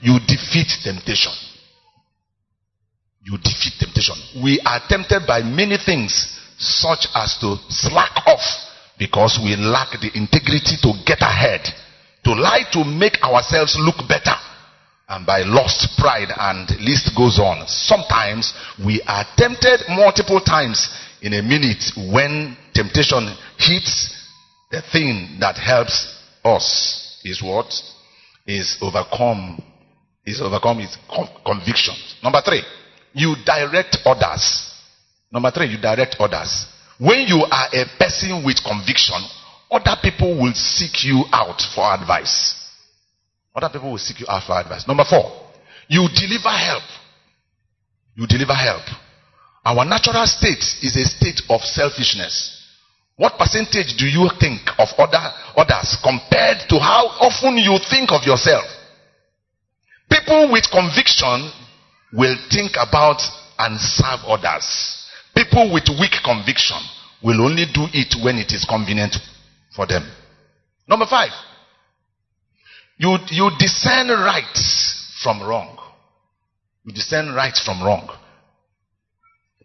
you 0.00 0.18
defeat 0.26 0.68
temptation. 0.82 1.32
You 3.24 3.38
defeat 3.38 3.74
temptation. 3.78 4.16
We 4.42 4.60
are 4.66 4.80
tempted 4.88 5.26
by 5.26 5.42
many 5.42 5.78
things 5.78 6.38
such 6.58 7.06
as 7.14 7.38
to 7.40 7.56
slack 7.68 8.26
off 8.26 8.42
because 8.98 9.38
we 9.42 9.56
lack 9.56 9.92
the 10.00 10.10
integrity 10.14 10.76
to 10.82 10.92
get 11.06 11.22
ahead, 11.22 11.62
to 12.24 12.32
lie 12.32 12.64
to 12.72 12.84
make 12.84 13.22
ourselves 13.22 13.76
look 13.78 13.96
better 14.08 14.34
and 15.08 15.26
by 15.26 15.42
lost 15.42 15.98
pride 15.98 16.28
and 16.36 16.70
list 16.80 17.10
goes 17.16 17.38
on. 17.38 17.66
Sometimes 17.68 18.54
we 18.84 19.02
are 19.06 19.24
tempted 19.36 19.80
multiple 19.88 20.40
times 20.40 20.88
in 21.20 21.34
a 21.34 21.42
minute 21.42 21.82
when 22.12 22.56
temptation 22.74 23.36
hits 23.58 24.14
the 24.70 24.82
thing 24.90 25.36
that 25.40 25.56
helps 25.56 26.18
us 26.44 27.20
is 27.24 27.42
what 27.42 27.66
is 28.46 28.78
overcome 28.80 29.62
is 30.24 30.40
overcome 30.40 30.80
is 30.80 30.96
conviction. 31.44 31.94
Number 32.22 32.40
3, 32.40 32.62
you 33.12 33.36
direct 33.44 33.98
others. 34.04 34.70
Number 35.32 35.50
3, 35.50 35.66
you 35.66 35.78
direct 35.78 36.16
others. 36.18 36.66
When 36.98 37.26
you 37.26 37.44
are 37.50 37.68
a 37.72 37.84
person 37.98 38.44
with 38.44 38.62
conviction, 38.62 39.16
other 39.70 39.96
people 40.02 40.38
will 40.38 40.54
seek 40.54 41.04
you 41.04 41.24
out 41.32 41.60
for 41.74 41.82
advice. 41.82 42.54
Other 43.54 43.68
people 43.68 43.90
will 43.90 43.98
seek 43.98 44.20
you 44.20 44.26
out 44.28 44.44
for 44.44 44.52
advice. 44.58 44.86
Number 44.86 45.04
four, 45.04 45.32
you 45.88 46.06
deliver 46.14 46.50
help. 46.50 46.84
You 48.14 48.26
deliver 48.26 48.54
help. 48.54 48.84
Our 49.64 49.84
natural 49.84 50.26
state 50.26 50.62
is 50.82 50.96
a 50.96 51.04
state 51.04 51.40
of 51.48 51.62
selfishness. 51.62 52.58
What 53.16 53.38
percentage 53.38 53.96
do 53.96 54.06
you 54.06 54.28
think 54.40 54.60
of 54.78 54.88
other, 54.98 55.22
others 55.56 55.96
compared 56.02 56.68
to 56.68 56.78
how 56.78 57.06
often 57.20 57.56
you 57.56 57.78
think 57.88 58.12
of 58.12 58.24
yourself? 58.24 58.64
People 60.10 60.52
with 60.52 60.70
conviction 60.70 61.50
will 62.12 62.36
think 62.50 62.72
about 62.76 63.20
and 63.58 63.78
serve 63.80 64.20
others. 64.26 65.08
People 65.34 65.72
with 65.72 65.88
weak 66.00 66.14
conviction 66.24 66.78
will 67.22 67.40
only 67.40 67.64
do 67.72 67.86
it 67.92 68.14
when 68.22 68.36
it 68.36 68.52
is 68.52 68.64
convenient 68.68 69.16
for 69.74 69.86
them. 69.86 70.04
Number 70.86 71.06
five, 71.06 71.30
you, 72.98 73.16
you 73.30 73.50
discern 73.58 74.08
right 74.08 74.58
from 75.22 75.42
wrong. 75.42 75.78
You 76.84 76.92
discern 76.92 77.34
right 77.34 77.56
from 77.64 77.82
wrong. 77.82 78.08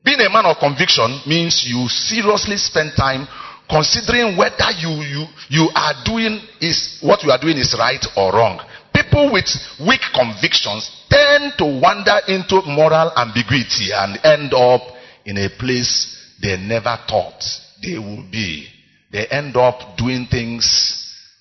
Being 0.03 0.21
a 0.21 0.29
man 0.29 0.45
of 0.45 0.57
conviction 0.59 1.19
means 1.27 1.65
you 1.67 1.87
seriously 1.89 2.55
spend 2.57 2.91
time 2.95 3.27
considering 3.69 4.37
whether 4.37 4.71
you, 4.79 4.89
you, 5.03 5.25
you 5.49 5.69
are 5.75 5.93
doing 6.05 6.39
is 6.61 6.99
what 7.01 7.23
you 7.23 7.31
are 7.31 7.39
doing 7.39 7.57
is 7.57 7.75
right 7.77 8.03
or 8.15 8.31
wrong. 8.31 8.61
People 8.97 9.31
with 9.31 9.45
weak 9.87 10.01
convictions 10.11 10.89
tend 11.07 11.53
to 11.59 11.65
wander 11.65 12.17
into 12.27 12.63
moral 12.65 13.11
ambiguity 13.15 13.93
and 13.93 14.17
end 14.25 14.55
up 14.55 14.81
in 15.23 15.37
a 15.37 15.49
place 15.49 16.17
they 16.41 16.57
never 16.57 16.97
thought 17.07 17.43
they 17.83 17.99
would 17.99 18.31
be. 18.31 18.67
They 19.11 19.27
end 19.27 19.55
up 19.55 19.97
doing 19.97 20.25
things 20.31 20.65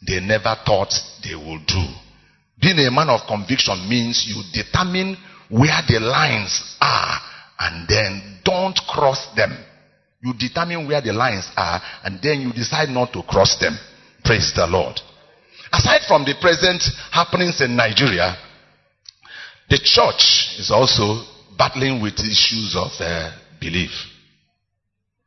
they 0.07 0.21
never 0.21 0.55
thought 0.67 0.93
they 1.25 1.35
would 1.35 1.67
do. 1.67 1.85
Being 2.61 2.79
a 2.81 2.91
man 2.91 3.09
of 3.09 3.27
conviction 3.27 3.89
means 3.89 4.27
you 4.29 4.43
determine 4.53 5.17
where 5.49 5.81
the 5.89 5.99
lines 5.99 6.77
are 6.83 7.21
and 7.59 7.89
then 7.89 8.39
don't 8.45 8.79
cross 8.87 9.29
them. 9.35 9.57
You 10.23 10.35
determine 10.39 10.87
where 10.87 11.01
the 11.01 11.15
lines 11.15 11.49
are 11.57 11.81
and 12.05 12.21
then 12.23 12.43
you 12.43 12.53
decide 12.53 12.91
not 12.91 13.15
to 13.15 13.23
cross 13.23 13.57
them. 13.59 13.79
Praise 14.25 14.53
the 14.55 14.67
Lord. 14.67 15.01
Aside 15.73 16.03
from 16.07 16.25
the 16.25 16.35
present 16.41 16.83
happenings 17.11 17.61
in 17.61 17.77
Nigeria, 17.77 18.37
the 19.69 19.79
church 19.83 20.57
is 20.59 20.71
also 20.71 21.25
battling 21.59 22.01
with 22.01 22.15
issues 22.21 22.77
of 22.77 22.91
uh, 23.01 23.33
belief. 23.61 23.91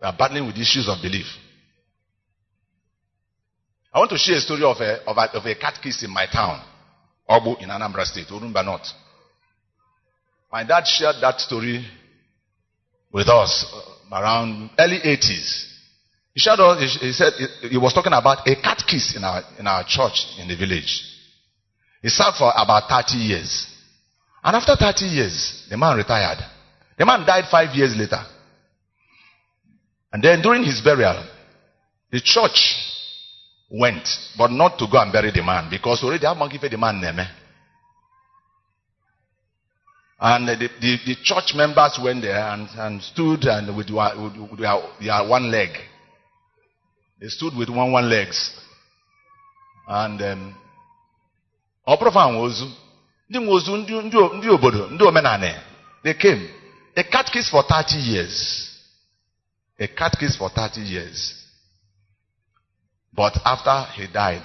We 0.02 0.08
are 0.08 0.16
battling 0.18 0.48
with 0.48 0.56
issues 0.58 0.88
of 0.88 1.02
belief. 1.02 1.26
I 3.94 4.00
want 4.00 4.12
to 4.12 4.18
share 4.18 4.38
a 4.38 4.42
story 4.42 4.64
of 4.64 4.78
a, 4.78 5.04
of 5.10 5.18
a, 5.18 5.38
of 5.38 5.46
a 5.46 6.06
in 6.06 6.12
my 6.14 6.26
town, 6.28 6.64
Obu 7.30 7.62
in 7.62 7.70
Anambra 7.70 8.06
State, 8.06 8.28
Orumba 8.28 8.64
North. 8.64 8.88
My 10.52 10.64
dad 10.64 10.86
shared 10.86 11.16
that 11.22 11.40
story 11.42 11.86
with 13.12 13.28
us 13.28 13.66
uh, 13.74 14.16
around 14.22 14.70
early 14.80 15.00
80s. 15.00 15.69
He 16.40 16.44
shared 16.44 16.62
us, 16.62 16.98
he, 17.02 17.12
said 17.12 17.34
he, 17.70 17.78
was 17.78 17.92
talking 17.92 18.14
about 18.14 18.48
a 18.48 18.56
catechist 18.56 19.18
in 19.18 19.26
our, 19.26 19.44
in 19.60 19.68
our 19.68 19.84
church 19.86 20.26
in 20.40 20.48
the 20.48 20.56
village. 20.56 21.04
He 22.02 22.08
served 22.08 22.38
for 22.38 22.50
about 22.56 22.88
30 22.88 23.18
years. 23.18 23.68
And 24.42 24.56
after 24.56 24.74
30 24.74 25.04
years, 25.04 25.68
the 25.70 25.76
man 25.76 25.98
retired. 25.98 26.38
The 26.98 27.06
man 27.06 27.26
died 27.26 27.44
five 27.52 27.76
years 27.76 27.94
later. 27.94 28.24
And 30.14 30.24
then 30.24 30.42
during 30.42 30.64
his 30.64 30.80
burial, 30.80 31.26
the 32.10 32.22
church 32.22 32.74
went, 33.70 34.08
but 34.38 34.50
not 34.50 34.80
to 34.80 34.88
go 34.90 34.98
and 35.02 35.12
bury 35.12 35.32
the 35.32 35.44
man 35.44 35.70
because 35.70 36.02
already 36.06 36.26
I'm 36.26 36.40
not 36.40 36.54
giving 36.54 36.72
the 36.72 36.78
man 36.78 37.02
name. 37.02 37.20
And 40.22 40.48
the, 40.48 40.56
the, 40.56 40.98
the, 41.06 41.16
church 41.22 41.52
members 41.54 42.00
went 42.02 42.22
there 42.22 42.40
and, 42.40 42.70
and 42.78 43.04
stood 43.04 43.44
and 43.44 43.76
with, 43.76 43.90
with, 43.90 44.52
with 44.52 44.60
their 44.62 45.28
one 45.28 45.52
leg 45.52 45.72
They 47.20 47.28
stood 47.30 47.56
with 47.56 47.70
one 47.70 47.92
one 47.92 48.10
legs. 48.10 48.52
And 49.88 50.22
um, 50.22 50.56
ọ 51.88 51.96
bụrụ 51.98 52.12
fa 52.12 52.24
nwe 52.32 52.42
ozu 52.42 52.66
ndị 53.30 53.40
nwe 53.40 53.54
ozu 53.54 53.72
ndị 54.38 54.48
obodo 54.56 54.88
ndị 54.90 55.04
omenala 55.08 55.64
they 56.04 56.14
came. 56.14 56.50
A 56.96 57.04
catechist 57.04 57.50
for 57.52 57.64
30 57.64 57.98
years. 57.98 58.70
A 59.80 59.88
catechist 59.88 60.38
for 60.38 60.50
30 60.50 60.82
years. 60.82 61.36
But 63.14 63.34
after 63.46 63.86
he 63.96 64.08
died 64.08 64.44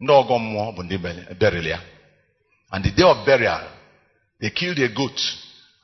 ndị 0.00 0.12
ọgọ 0.20 0.38
mmụọ 0.38 0.72
bụ 0.76 0.82
ndị 0.82 0.96
burial 1.40 1.80
and 2.72 2.84
the 2.84 2.90
day 2.90 3.04
of 3.04 3.26
burial 3.26 3.62
they 4.40 4.50
killed 4.50 4.78
a 4.78 4.88
goat 4.88 5.20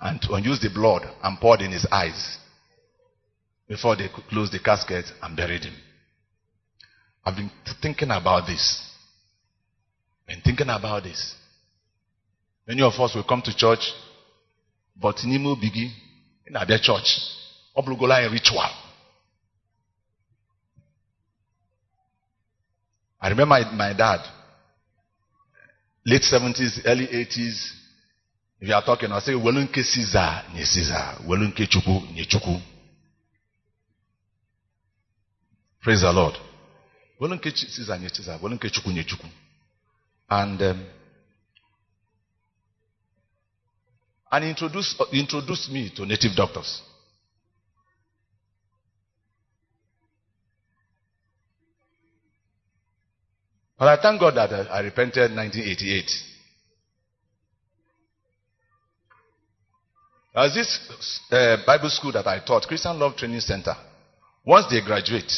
and 0.00 0.46
used 0.46 0.62
the 0.62 0.70
blood 0.70 1.02
and 1.22 1.40
poured 1.40 1.60
in 1.62 1.72
his 1.72 1.86
eyes 1.92 2.38
before 3.68 3.96
they 3.96 4.08
could 4.08 4.26
close 4.28 4.50
the 4.50 4.58
casket 4.58 5.04
and 5.22 5.36
buried 5.36 5.64
him 5.64 5.74
i've 7.26 7.36
been 7.36 7.50
thinking 7.82 8.10
about 8.10 8.46
this 8.46 8.82
been 10.26 10.40
thinking 10.40 10.70
about 10.70 11.02
this 11.04 11.34
many 12.66 12.82
of 12.82 12.94
us 13.00 13.14
will 13.14 13.24
come 13.24 13.42
to 13.42 13.52
church 13.56 13.92
but 14.96 15.16
obi 15.24 15.70
gị 15.70 15.86
ị 16.46 16.50
na-abịa 16.50 16.78
church 16.78 17.08
anyị 17.76 18.28
ritual 18.32 18.86
I 23.20 23.28
remember 23.30 23.46
my, 23.58 23.64
my 23.72 23.92
dad, 23.92 24.20
late 26.04 26.22
70s, 26.22 26.80
early 26.86 27.06
80s. 27.06 27.72
If 28.60 28.68
you 28.68 28.74
are 28.74 28.84
talking, 28.84 29.10
I'll 29.10 29.20
say, 29.20 29.32
Welu 29.32 29.60
nke 29.68 29.82
Caesar, 29.82 30.44
nye 30.54 30.64
Caesar. 30.64 31.18
Welu 31.26 31.48
nke 31.48 31.66
Chukwu, 31.66 32.02
nye 32.14 32.24
Chukwu. 32.24 32.60
Praise 35.82 36.02
the 36.02 36.12
Lord. 36.12 36.34
And, 40.28 40.60
um, 40.60 40.86
and 44.30 44.44
introduced, 44.44 45.02
he 45.10 45.20
introduced 45.20 45.70
me 45.70 45.90
to 45.96 46.04
native 46.04 46.36
doctors. 46.36 46.82
But 53.78 53.88
I 53.88 54.02
thank 54.02 54.20
God 54.20 54.34
that 54.36 54.52
I, 54.52 54.78
I 54.78 54.80
repented 54.80 55.30
in 55.30 55.36
1988. 55.36 56.10
There 60.34 60.42
was 60.44 60.54
this 60.54 61.20
uh, 61.30 61.56
Bible 61.66 61.90
school 61.90 62.12
that 62.12 62.26
I 62.26 62.40
taught, 62.44 62.66
Christian 62.66 62.98
Love 62.98 63.16
Training 63.16 63.40
Center. 63.40 63.74
Once 64.44 64.66
they 64.70 64.82
graduate, 64.82 65.32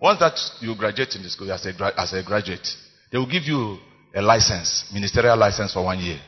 once 0.00 0.20
that 0.20 0.38
you 0.60 0.74
graduate 0.76 1.14
in 1.14 1.22
the 1.22 1.30
school 1.30 1.50
as 1.52 1.64
a, 1.66 2.00
as 2.00 2.12
a 2.12 2.22
graduate, 2.22 2.68
they 3.10 3.18
will 3.18 3.30
give 3.30 3.44
you 3.44 3.78
a 4.14 4.20
license, 4.20 4.90
ministerial 4.92 5.36
license 5.36 5.72
for 5.72 5.84
one 5.84 5.98
year. 5.98 6.20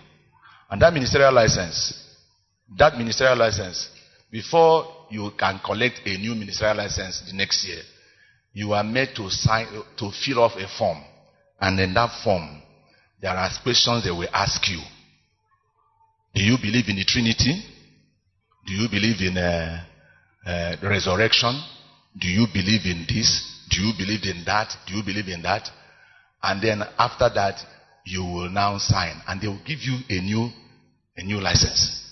And 0.71 0.81
that 0.83 0.93
ministerial 0.93 1.33
license, 1.33 1.93
that 2.77 2.97
ministerial 2.97 3.37
license, 3.37 3.89
before 4.31 4.87
you 5.11 5.31
can 5.39 5.61
collect 5.65 6.01
a 6.05 6.17
new 6.19 6.35
ministerial 6.35 6.77
license 6.77 7.23
the 7.27 7.37
next 7.37 7.67
year, 7.67 7.81
you 8.53 8.73
are 8.73 8.85
made 8.85 9.11
to 9.17 9.31
sign, 9.31 9.67
to 9.97 10.11
fill 10.25 10.41
off 10.43 10.53
a 10.57 10.69
form. 10.79 10.99
And 11.61 11.79
in 11.81 11.95
that 11.95 12.23
form, 12.23 12.63
there 13.21 13.31
are 13.33 13.51
questions 13.63 14.05
they 14.05 14.11
will 14.11 14.29
ask 14.33 14.69
you. 14.69 14.81
Do 16.35 16.43
you 16.43 16.57
believe 16.61 16.89
in 16.89 16.97
the 16.97 17.05
Trinity? 17.05 17.65
Do 18.67 18.73
you 18.75 18.89
believe 18.89 19.21
in 19.21 19.37
uh, 19.37 19.85
uh, 20.47 20.77
resurrection? 20.83 21.61
Do 22.19 22.29
you 22.29 22.47
believe 22.53 22.85
in 22.85 23.07
this? 23.09 23.58
Do 23.71 23.83
you 23.83 23.93
believe 23.97 24.25
in 24.25 24.45
that? 24.47 24.73
Do 24.87 24.95
you 24.95 25.03
believe 25.03 25.29
in 25.29 25.43
that? 25.43 25.69
And 26.43 26.63
then 26.63 26.83
after 26.99 27.29
that, 27.35 27.61
you 28.05 28.23
will 28.23 28.49
now 28.49 28.79
sign, 28.79 29.21
and 29.27 29.41
they 29.41 29.49
will 29.49 29.61
give 29.67 29.81
you 29.83 29.99
a 30.09 30.21
new, 30.23 30.49
a 31.17 31.23
new 31.23 31.41
license. 31.41 32.05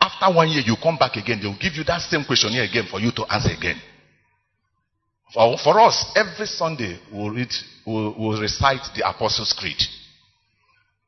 After 0.00 0.34
one 0.34 0.48
year, 0.48 0.62
you 0.64 0.76
come 0.82 0.96
back 0.96 1.16
again. 1.16 1.40
They 1.40 1.46
will 1.46 1.58
give 1.60 1.74
you 1.74 1.84
that 1.84 2.00
same 2.02 2.24
questionnaire 2.24 2.64
again 2.64 2.86
for 2.90 3.00
you 3.00 3.12
to 3.12 3.24
answer 3.32 3.50
again. 3.56 3.80
For, 5.32 5.58
for 5.58 5.80
us, 5.80 6.12
every 6.16 6.46
Sunday 6.46 6.98
we'll, 7.12 7.30
read, 7.30 7.52
we'll, 7.86 8.14
we'll 8.18 8.40
recite 8.40 8.82
the 8.94 9.08
Apostles' 9.08 9.54
Creed. 9.58 9.80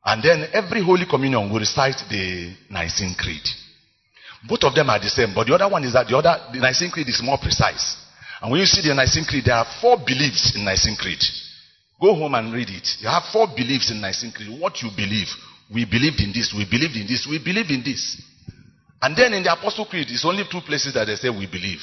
And 0.05 0.23
then 0.23 0.47
every 0.53 0.83
Holy 0.83 1.05
Communion 1.09 1.49
we'll 1.49 1.59
recite 1.59 1.97
the 2.09 2.55
Nicene 2.69 3.15
Creed. 3.17 3.43
Both 4.47 4.63
of 4.63 4.75
them 4.75 4.89
are 4.89 4.99
the 4.99 5.09
same, 5.09 5.33
but 5.33 5.47
the 5.47 5.55
other 5.55 5.69
one 5.69 5.83
is 5.83 5.93
that 5.93 6.07
the 6.07 6.17
other, 6.17 6.37
the 6.53 6.59
Nicene 6.59 6.91
Creed 6.91 7.07
is 7.09 7.21
more 7.23 7.37
precise. 7.37 7.97
And 8.41 8.51
when 8.51 8.61
you 8.61 8.65
see 8.65 8.87
the 8.87 8.93
Nicene 8.95 9.25
Creed, 9.25 9.45
there 9.45 9.55
are 9.55 9.67
four 9.81 9.97
beliefs 9.97 10.55
in 10.55 10.63
Nicene 10.63 10.95
Creed. 10.95 11.19
Go 12.01 12.15
home 12.15 12.35
and 12.35 12.53
read 12.53 12.69
it. 12.69 12.87
You 12.99 13.09
have 13.09 13.23
four 13.33 13.47
beliefs 13.47 13.91
in 13.91 13.99
Nicene 13.99 14.31
Creed. 14.31 14.59
What 14.59 14.81
you 14.81 14.89
believe. 14.95 15.27
We 15.73 15.85
believed 15.85 16.19
in 16.21 16.31
this, 16.33 16.53
we 16.55 16.65
believed 16.65 16.95
in 16.95 17.05
this, 17.05 17.27
we 17.29 17.37
believe 17.37 17.69
in 17.69 17.83
this. 17.83 18.21
And 19.01 19.15
then 19.15 19.33
in 19.33 19.43
the 19.43 19.53
Apostle 19.53 19.85
Creed, 19.85 20.07
it's 20.09 20.25
only 20.25 20.43
two 20.49 20.61
places 20.61 20.93
that 20.95 21.05
they 21.05 21.15
say 21.15 21.29
we 21.29 21.45
believe. 21.45 21.79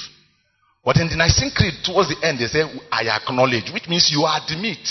But 0.84 0.96
in 0.98 1.09
the 1.09 1.16
Nicene 1.16 1.50
Creed, 1.54 1.74
towards 1.84 2.09
the 2.09 2.18
end, 2.26 2.38
they 2.38 2.46
say, 2.46 2.62
I 2.90 3.09
acknowledge, 3.09 3.70
which 3.72 3.88
means 3.88 4.11
you 4.11 4.26
admit. 4.26 4.82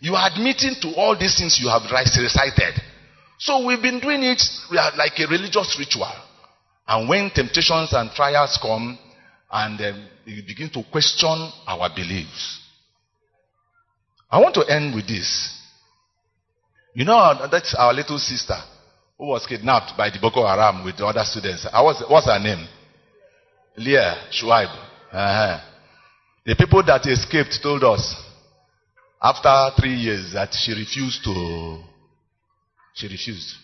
You 0.00 0.14
are 0.14 0.30
admitting 0.30 0.76
to 0.80 0.96
all 0.96 1.16
these 1.18 1.36
things 1.36 1.60
you 1.60 1.68
have 1.68 1.84
recited. 1.90 2.80
So 3.38 3.66
we've 3.66 3.82
been 3.82 4.00
doing 4.00 4.22
it 4.22 4.42
like 4.70 5.18
a 5.18 5.26
religious 5.28 5.76
ritual. 5.78 6.12
And 6.88 7.08
when 7.08 7.30
temptations 7.30 7.92
and 7.92 8.10
trials 8.12 8.58
come, 8.60 8.98
and 9.52 9.80
um, 9.80 10.08
begin 10.24 10.70
to 10.70 10.82
question 10.90 11.50
our 11.66 11.88
beliefs. 11.94 12.60
I 14.30 14.40
want 14.40 14.54
to 14.54 14.64
end 14.68 14.94
with 14.94 15.08
this. 15.08 15.56
You 16.94 17.04
know, 17.04 17.48
that's 17.50 17.74
our 17.74 17.92
little 17.92 18.18
sister 18.18 18.56
who 19.18 19.26
was 19.26 19.46
kidnapped 19.46 19.96
by 19.96 20.10
the 20.10 20.18
Boko 20.20 20.46
Haram 20.46 20.84
with 20.84 20.96
the 20.96 21.06
other 21.06 21.24
students. 21.24 21.66
I 21.72 21.82
was, 21.82 22.02
what's 22.08 22.26
her 22.26 22.38
name? 22.38 22.66
Leah 23.76 24.16
Sharibu. 24.32 24.76
Uh-huh. 25.12 25.60
The 26.46 26.56
people 26.56 26.82
that 26.84 27.04
escaped 27.06 27.58
told 27.62 27.84
us 27.84 28.14
after 29.22 29.70
three 29.80 29.94
years 29.94 30.32
that 30.32 30.54
she 30.54 30.72
refused 30.72 31.22
to. 31.24 31.82
She 32.94 33.08
refused. 33.08 33.54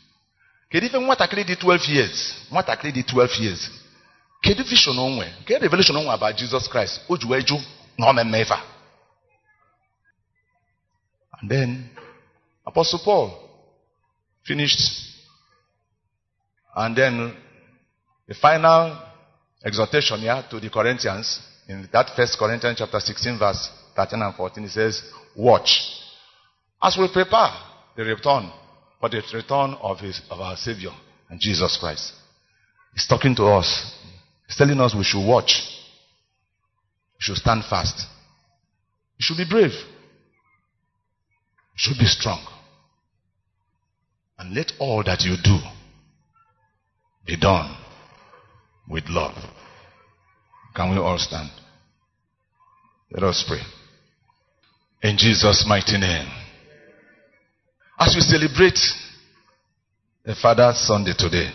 Kedu 0.71 0.87
ife 0.87 0.99
nwatakịrị 0.99 1.45
dị 1.45 1.55
12 1.57 1.89
years? 1.95 2.35
Nwatakịrị 2.51 2.93
dị 2.93 3.03
12 3.03 3.41
years. 3.43 3.71
Kedu 4.47 4.65
vision 4.65 4.99
o 4.99 5.09
nwere? 5.11 5.33
Kedu 5.45 5.61
revelation 5.63 5.97
o 5.97 6.03
nwere 6.03 6.15
about 6.15 6.37
Jesus 6.37 6.69
Christ? 6.69 7.01
O 7.09 7.17
na 7.99 8.13
mmemme 8.13 8.41
ife. 8.41 8.55
And 11.41 11.51
then 11.51 11.91
Apostle 12.67 13.01
Paul 13.05 13.31
finished. 14.45 14.81
And 16.75 16.97
then 16.97 17.37
the 18.29 18.35
final 18.35 18.99
exhortation 19.65 20.21
here 20.21 20.45
to 20.51 20.61
the 20.61 20.71
Corinthians 20.71 21.41
in 21.69 21.89
that 21.93 22.11
first 22.15 22.39
Corinthians 22.39 22.79
chapter 22.79 23.01
16 23.01 23.39
verse 23.39 23.71
13 23.97 24.23
and 24.23 24.35
14 24.35 24.63
he 24.63 24.69
says 24.69 25.03
watch 25.35 26.01
as 26.83 26.97
we 26.97 27.09
prepare 27.13 27.51
the 27.97 28.05
return 28.05 28.51
for 29.01 29.09
the 29.09 29.23
return 29.35 29.75
of 29.81 29.99
his 29.99 30.21
of 30.31 30.39
our 30.41 30.57
savior 30.57 30.93
and 31.31 31.41
Jesus 31.41 31.77
Christ 31.81 32.13
he's 32.95 33.07
talking 33.07 33.35
to 33.37 33.45
us 33.47 33.93
he's 34.47 34.57
telling 34.57 34.81
us 34.81 34.95
we 34.95 35.05
should 35.05 35.27
watch 35.27 35.63
we 37.19 37.21
should 37.21 37.37
stand 37.37 37.63
fast 37.69 38.07
we 39.19 39.23
should 39.23 39.37
be 39.37 39.45
brave 39.49 39.73
we 39.73 41.77
should 41.77 41.99
be 41.99 42.07
strong 42.07 42.45
and 44.39 44.55
let 44.55 44.73
all 44.79 45.03
that 45.05 45.23
you 45.23 45.37
do 45.43 45.59
be 47.27 47.37
done 47.37 47.77
with 48.89 49.05
love. 49.09 49.35
Can 50.75 50.91
we 50.91 50.99
all 50.99 51.19
stand? 51.19 51.51
Let 53.11 53.25
us 53.25 53.45
pray. 53.47 53.61
In 55.09 55.17
Jesus' 55.17 55.65
mighty 55.67 55.99
name. 55.99 56.29
As 57.99 58.15
we 58.15 58.21
celebrate 58.21 58.79
the 60.25 60.35
Father's 60.35 60.79
Sunday 60.79 61.13
today, 61.17 61.51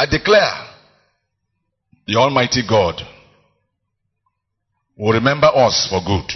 I 0.00 0.06
declare 0.06 0.54
the 2.06 2.16
Almighty 2.16 2.62
God 2.66 3.02
will 4.96 5.12
remember 5.12 5.48
us 5.48 5.88
for 5.90 6.00
good, 6.00 6.32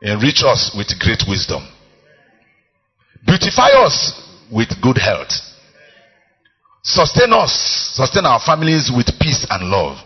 enrich 0.00 0.42
us 0.42 0.74
with 0.74 0.98
great 0.98 1.24
wisdom, 1.28 1.62
beautify 3.26 3.68
us 3.84 4.18
with 4.50 4.68
good 4.80 4.96
health, 4.96 5.28
sustain 6.82 7.34
us, 7.34 7.52
sustain 7.92 8.24
our 8.24 8.40
families 8.40 8.90
with 8.90 9.08
peace 9.20 9.46
and 9.50 9.68
love, 9.68 9.98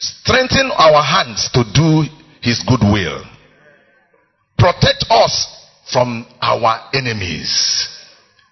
strengthen 0.00 0.72
our 0.76 1.04
hands 1.04 1.48
to 1.52 1.62
do 1.72 2.02
His 2.42 2.64
good 2.66 2.82
will, 2.82 3.22
protect 4.58 5.04
us 5.10 5.70
from 5.92 6.26
our 6.42 6.90
enemies, 6.92 7.96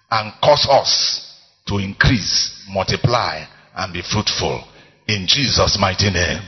and 0.09 0.31
cause 0.41 0.65
us 0.71 1.24
to 1.67 1.77
increase, 1.77 2.63
multiply, 2.69 3.43
and 3.75 3.93
be 3.93 4.01
fruitful. 4.01 4.63
In 5.07 5.25
Jesus' 5.27 5.77
mighty 5.79 6.09
name. 6.09 6.41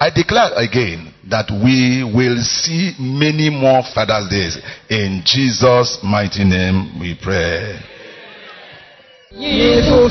I 0.00 0.10
declare 0.10 0.50
again 0.56 1.12
that 1.28 1.50
we 1.50 2.02
will 2.02 2.40
see 2.40 2.92
many 2.98 3.50
more 3.50 3.82
Father's 3.94 4.30
Days. 4.30 4.58
In 4.88 5.22
Jesus' 5.24 5.98
mighty 6.02 6.44
name 6.44 6.98
we 6.98 7.18
pray. 7.20 7.78
Jesus 9.32 10.10